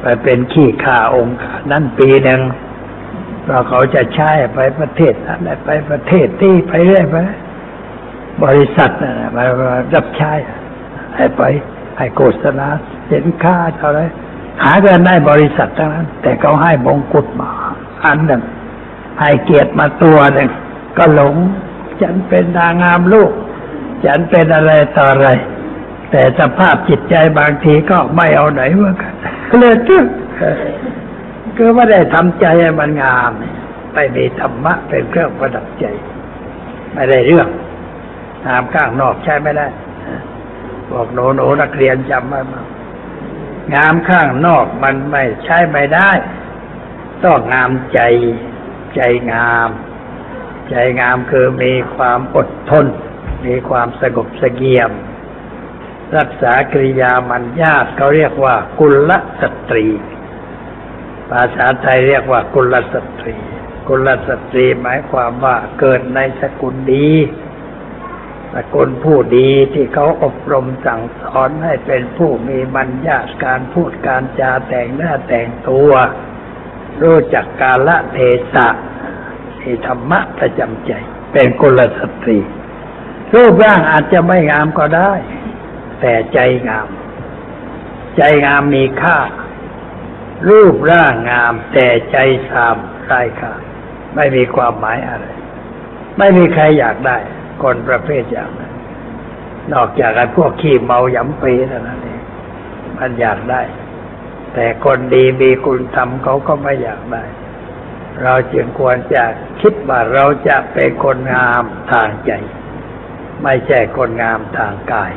[0.00, 1.36] ไปเป็นขี้ข่าองค์
[1.70, 2.40] นั้นปีหนึ่ง
[3.46, 7.16] เราเขาจะใช้ไปประเทศนั้นไปประเทศที่ไปเรื่อยไป
[8.44, 9.44] บริษัทนะมา
[9.94, 10.32] รับใช้
[11.16, 11.42] ให้ไป
[11.98, 12.66] ให้โฆษณา
[13.12, 14.00] สินค้าเท่าไร
[14.62, 17.50] หาเงินได้บริษัททั้งนั้น แต่เขาให้มงกุฎมา
[18.04, 18.42] อันหนึ่ง
[19.20, 20.50] ให้เกียรติมาตัวหนึ่ง
[20.98, 21.34] ก็หลง
[22.02, 23.32] ฉันเป็นนางงามลูก
[24.04, 25.28] ฉันเป็นอะไรต่ออะไร
[26.10, 29.14] แต่สภาพจิตใจบางทีก็ไม่เอาไหนว่ากัน
[29.60, 30.06] เลยทึก
[31.56, 33.30] คือไม่ได้ทำใจให้มันงาม
[33.94, 35.84] ไม่มีธรรมะเป็นเครื่องประดับใจ
[36.94, 37.48] ไม่ได้เรื่อง
[38.46, 39.66] งามข้างนอกใช้ไม่ได้
[40.90, 42.62] บอกโนโนนักเรียนจำไว้มา
[43.74, 46.10] งามข้างนอกมันไม่ใช้ไม่ได้
[47.24, 48.00] ต้องงามใจ
[48.94, 49.00] ใจ
[49.32, 49.68] งาม
[50.70, 52.86] ใจงามคือมีความอดทน
[53.46, 54.90] มีความสงบสเงียม
[56.16, 59.86] รักษากริยามันญาตเขาเรียกว่า กุลสตรี
[61.30, 63.34] ภาษาไทยเรียกว่า กุลสตรี
[63.88, 67.12] กุลสตรีหมายความว่าเกิดในสกุลดี
[68.54, 75.90] สกุลผู้ดีที่เขาอบรมสั่งสอนให้เป็นผู้มีมัญญาการพูดการจาแต่งหน้าแต่งตัว
[77.02, 78.18] รู้จักกาละเท
[78.54, 78.68] ศะ
[79.60, 80.92] มีธรรมะประจำใจ
[81.32, 82.38] เป็นกุลสตรี
[83.34, 85.12] รูปร่างอาจจะไม่งามก็ได้
[86.00, 86.38] แต่ใจ
[86.68, 86.88] งาม
[88.16, 89.18] ใจงามมีค่า
[90.48, 92.16] รูปร่างงามแต่ใจ
[92.50, 93.52] สามไร้ค่า
[94.14, 95.26] ไม่มีความหมายอะไร
[96.18, 97.16] ไม่มีใครอยากได้
[97.62, 98.72] คนประเภทอย่างนั้น
[99.72, 102.22] นอกจากไอ้พวกขี้เมาหยำปีเท่านั้นเอง
[102.98, 103.62] มันอยากได้
[104.54, 107.24] แต่คนดีมีคุณธรรมเขาก็ไม่อยากได้
[108.22, 109.24] เราจึงควรจะ
[109.60, 112.32] คิดว่าเราจะเป็นคนงามทางใจ
[113.42, 115.12] ไม่ใช่คนงามทางกาย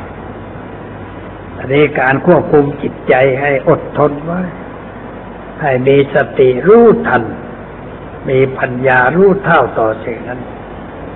[1.66, 4.40] นนี้การควบคุมจิตใจให้อดทนไว้
[5.60, 7.22] ให้มีสติรู้ทัน
[8.28, 10.40] มีปัญญารู้เท่าต่อสิ่งนั้น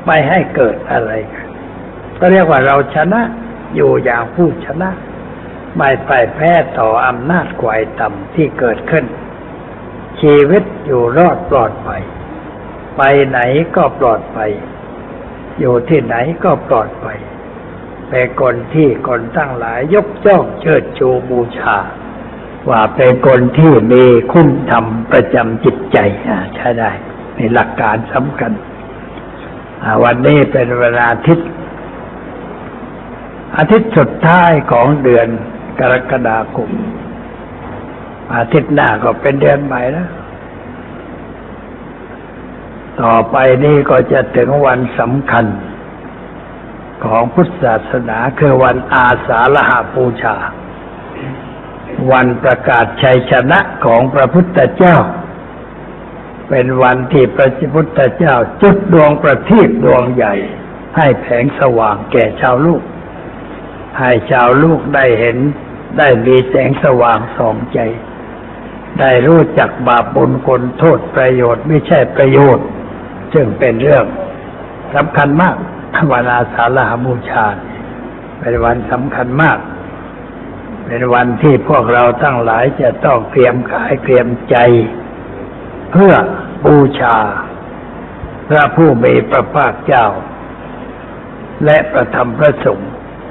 [0.06, 1.10] ไม่ให้เกิดอะไร
[2.18, 3.22] ก็เรียกว่าเราชนะ
[3.74, 4.90] อยู่อย่างผู้ชนะ
[5.76, 9.04] ไม่ไปแพ้ต่ออำนาจกวายต่ำที่เกิดขึ้น
[10.20, 12.02] ชีวิตอยู่รอดปลอดภัย
[12.96, 13.38] ไปไหน
[13.76, 14.50] ก็ปลอดภัย
[15.60, 17.18] อยู่ที่ไหนก็ปลอดภัย
[18.10, 21.76] เป็นคนที่คนตั้งหลายยกจ้องเชิดชูบูชา
[22.70, 25.98] ว่าเป็นคนที่มีคุณธรรมประจำจิตใจ
[26.54, 26.90] ใช่ได้
[27.34, 28.52] ในหลักการสำคัญ
[30.04, 31.48] วันนี้เป็นเวลาอาทิตย์
[33.56, 35.28] อาทิตย์สุดท้ายของเดือน
[35.78, 36.70] กรกฎาคม
[38.36, 40.08] อาทิตย์หน้าก็เป็นเดือนใหม่แล้ว
[43.02, 45.44] ต่อไปนี้ก็จะถึงวันสำคัญ
[47.06, 50.36] ของพุทธศาสนาคือวันอาสาฬหาปูชา
[52.12, 54.96] วันประกาศชัยชนะของพระพุทธเจ้า
[56.48, 60.34] เป็นวันที่พระพุทธเจ้า จุดดวงประทีปดวงใหญ่
[60.96, 62.82] ให้แผงสว่างแก่ชาวลูก
[63.98, 65.36] ให้ชาวลูกได้เห็น
[65.98, 67.78] ได้มีแสงสว่างส่องใจ
[69.00, 72.66] ได้รู้จักบาปบุญคนโทษประโยชน์ไม่ใช่ประโยชน์
[73.34, 74.04] ซึ่งเป็นเรื่อง
[74.94, 75.56] สำคัญมาก
[76.12, 77.46] วันอาสาฬหบูชา
[78.38, 79.58] เป็นวันสำคัญมาก
[80.86, 84.56] เป็นวันที่พวกเราทั้งหลายจะต้องเตรียมกายเตรียมใจ
[85.92, 86.14] เพื่อ
[86.64, 87.16] บูชา
[88.48, 90.06] พระผู้มีพระภาคเจ้า
[91.64, 92.90] และประธรรมพระสงฆ์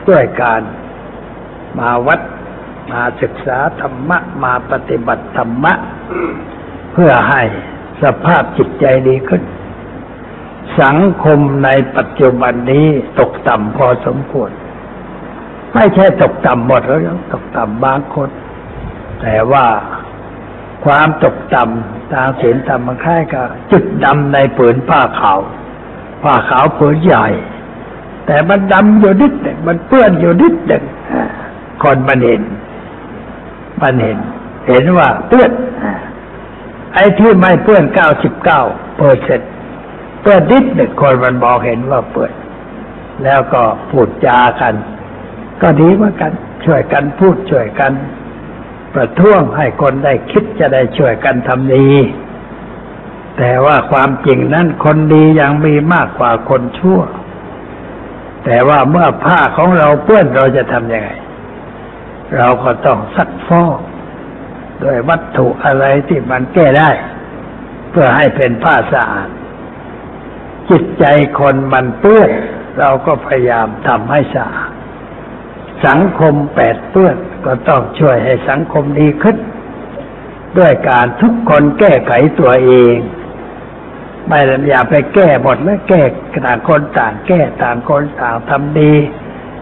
[0.09, 0.61] ด้วยการ
[1.80, 2.20] มาวัด
[2.91, 5.74] มาศึกษาธรรมะ มาปฏิบัติธรรมะ
[6.93, 7.41] เพื่อให้
[8.03, 9.43] สภาพจิตใจดีขึ้น
[10.82, 12.88] สังคมในปัจจุบันนี้
[13.20, 14.51] ตกต่ำพอสมควร
[15.74, 16.99] ไม่ใช่ตกต่ำหมดแล้ว
[17.34, 18.30] ตกต่ำบางคน
[19.22, 19.66] แต่ว่า
[20.86, 25.39] ความตกต่ำทางศีลธรรมมันคล้ายกับจุดดำในผืนผ้าขาว
[26.24, 27.28] ผ้าขาวผืนใหญ่
[28.26, 30.84] แต่มันดำอยู่นิดหนึ่งมันเปื้อนอยู่นิดหนึ่ง
[31.84, 32.41] คนมันเห็น
[33.82, 34.18] มันเห็น
[34.68, 35.51] เห็นว่าเปื้อน
[36.93, 38.61] ไอ้ที่ไม่เปื้อนเก้าสิบเก้า
[38.97, 39.43] เปอร์เซ็นต
[40.24, 42.34] เปื้อนนิดหนึ่งคนมันมองเห็นว่าเปื้อน
[43.24, 44.74] แล้วก็พูดจากัน
[45.62, 46.32] ก็ดีเหมือนกัน
[46.66, 47.94] ช่วยกันพูดช่วยกัน
[48.94, 51.90] ประท้วงให้คนได้คิดจะได้ช่วยกันทำดี
[53.38, 57.02] แต่ว่าความจริงนั้นคนดียังมีมากกว่าคนชั่ว
[58.46, 61.10] แต่ว่าเมื่อผ้าของเราเปื้อนเราจะทำยังไง
[62.38, 63.80] เราก็ต้องซักฟอก
[64.82, 66.90] โดยวัตถุอะไรที่มันแก้ได้
[67.90, 69.30] เพื่อให้เป็นผ้าสะอาด
[70.70, 71.05] จิตใจ
[71.39, 72.30] คนมันเปื้อน
[72.80, 74.72] เราก็พยายามทำให้สะอาด
[75.86, 79.38] สังคมแปดเปื้อนก็ต้องช่วยให้สังคมดีขึ้น
[80.57, 82.95] ด้วยการทุกคนแก้ไขตัวเอง
[84.28, 84.39] ไม่
[84.70, 86.01] อย่าไปแก้หมดแล้วแก้
[86.45, 88.93] ต่างคนต่างแก้ต่างคนต่างทำดี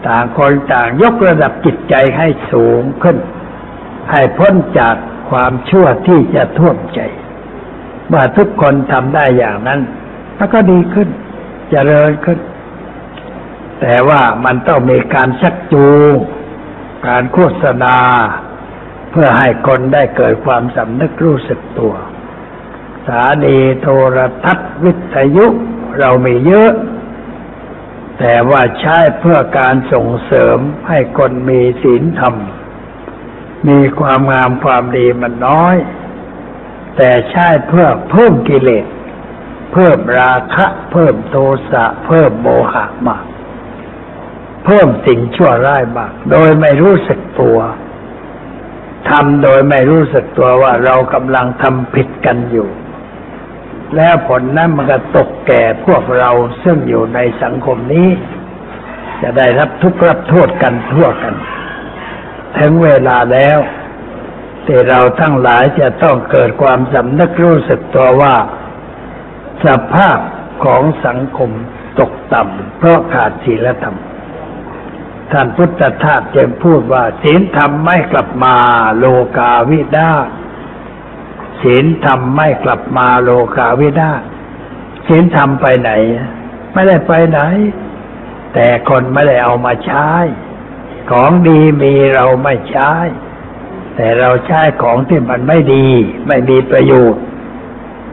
[0.08, 3.18] ต่างคนต่างยกระดับจิตใจให้สูงขึ้น
[4.12, 4.96] ให้พ้นจาก
[5.30, 7.00] ความชั่วที่จะท่วมใจ
[8.08, 9.80] เมื่อทุกคนทำได้อย่างนั้น
[10.44, 11.12] มันก็ดีขึ้นจ
[11.72, 12.40] เจริญขึ้น
[13.82, 16.14] แต่ว่ามันต้องมีการชักจูง
[17.08, 17.98] การโฆษณา
[19.12, 21.94] เพื่อให้คนได้เกิดความสำนึกรู้สึกตัว
[23.06, 25.46] สถานีโทรทัศน์วิทยุ
[26.00, 26.72] เรามีเยอะ
[28.20, 32.36] แต่ว่าใช้เพื่อการส่งเสริมให้คนมีศีลธรรม
[33.70, 35.76] มีความงามความดีมันน้อย
[36.98, 38.86] แต่ใช้เพื่อเพิ่มกิเลส
[39.74, 41.36] เพิ่มราคะ เพิ่มโท
[41.72, 43.26] สะ เพิ่มโมหะมาก
[44.66, 47.58] เพิ่มสิ่งชั่วร้ายมาก โดยไม่รู้สึกตัว
[49.10, 52.70] ทำโดยไม่รู้สึกตัวว่าเรากำลังทำผิดกันอยู่
[53.96, 56.32] แล้วผลนั้นมันก็ตกแก่พวกเรา
[56.64, 58.10] ซึ่งอยู่ในสังคมนี้
[59.22, 61.36] จะได้รับทุกข์รับโทษกันทั่วกัน
[62.58, 63.60] ถึงเวลาแล้ว
[64.66, 68.36] ที่เราทั้งหลายจะต้องเกิดความสำนึกรู้สึกตัวว่า
[69.66, 70.20] สภาพ
[70.64, 71.52] ของสังคม
[72.00, 73.98] ตกต่ำเพราะขาดศีลธรรม
[75.32, 78.56] ท่านพุทธทาสจึงพูดว่า ศีลธรรมไม่กลับมา
[78.98, 79.06] โล
[79.38, 80.10] กาวินา
[81.62, 84.22] ศีลธรรมไม่กลับมาโลกาวินาศ
[85.08, 85.92] ศีลธรรมไปไหน
[86.74, 87.40] ไม่ได้ไปไหน
[88.54, 90.10] แต่คนไม่ได้เอามาใช้
[91.12, 92.92] ของดีมีเราไม่ใช้
[93.96, 95.88] แต่เราใช้ของที่มันไม่ดี
[96.28, 97.24] ไม่มีประโยชน์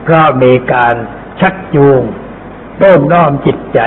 [0.02, 0.94] เพราะมีการ
[1.40, 2.02] ชักจูง
[2.78, 3.80] โน้มน้อมจิตใจ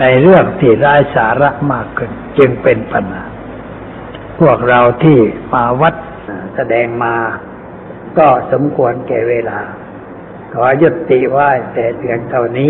[0.00, 3.24] ในเรื่องที่ร้ายสาระมากขึ้น จึงเป็นปัญหา
[4.40, 5.18] พวกเราที่
[5.52, 5.94] มาวัด
[6.56, 7.16] แสดงมา
[8.18, 9.60] ก็สมควรแก่เวลา
[10.52, 12.64] ขอยุติไว้แต่เพียงเท่านี้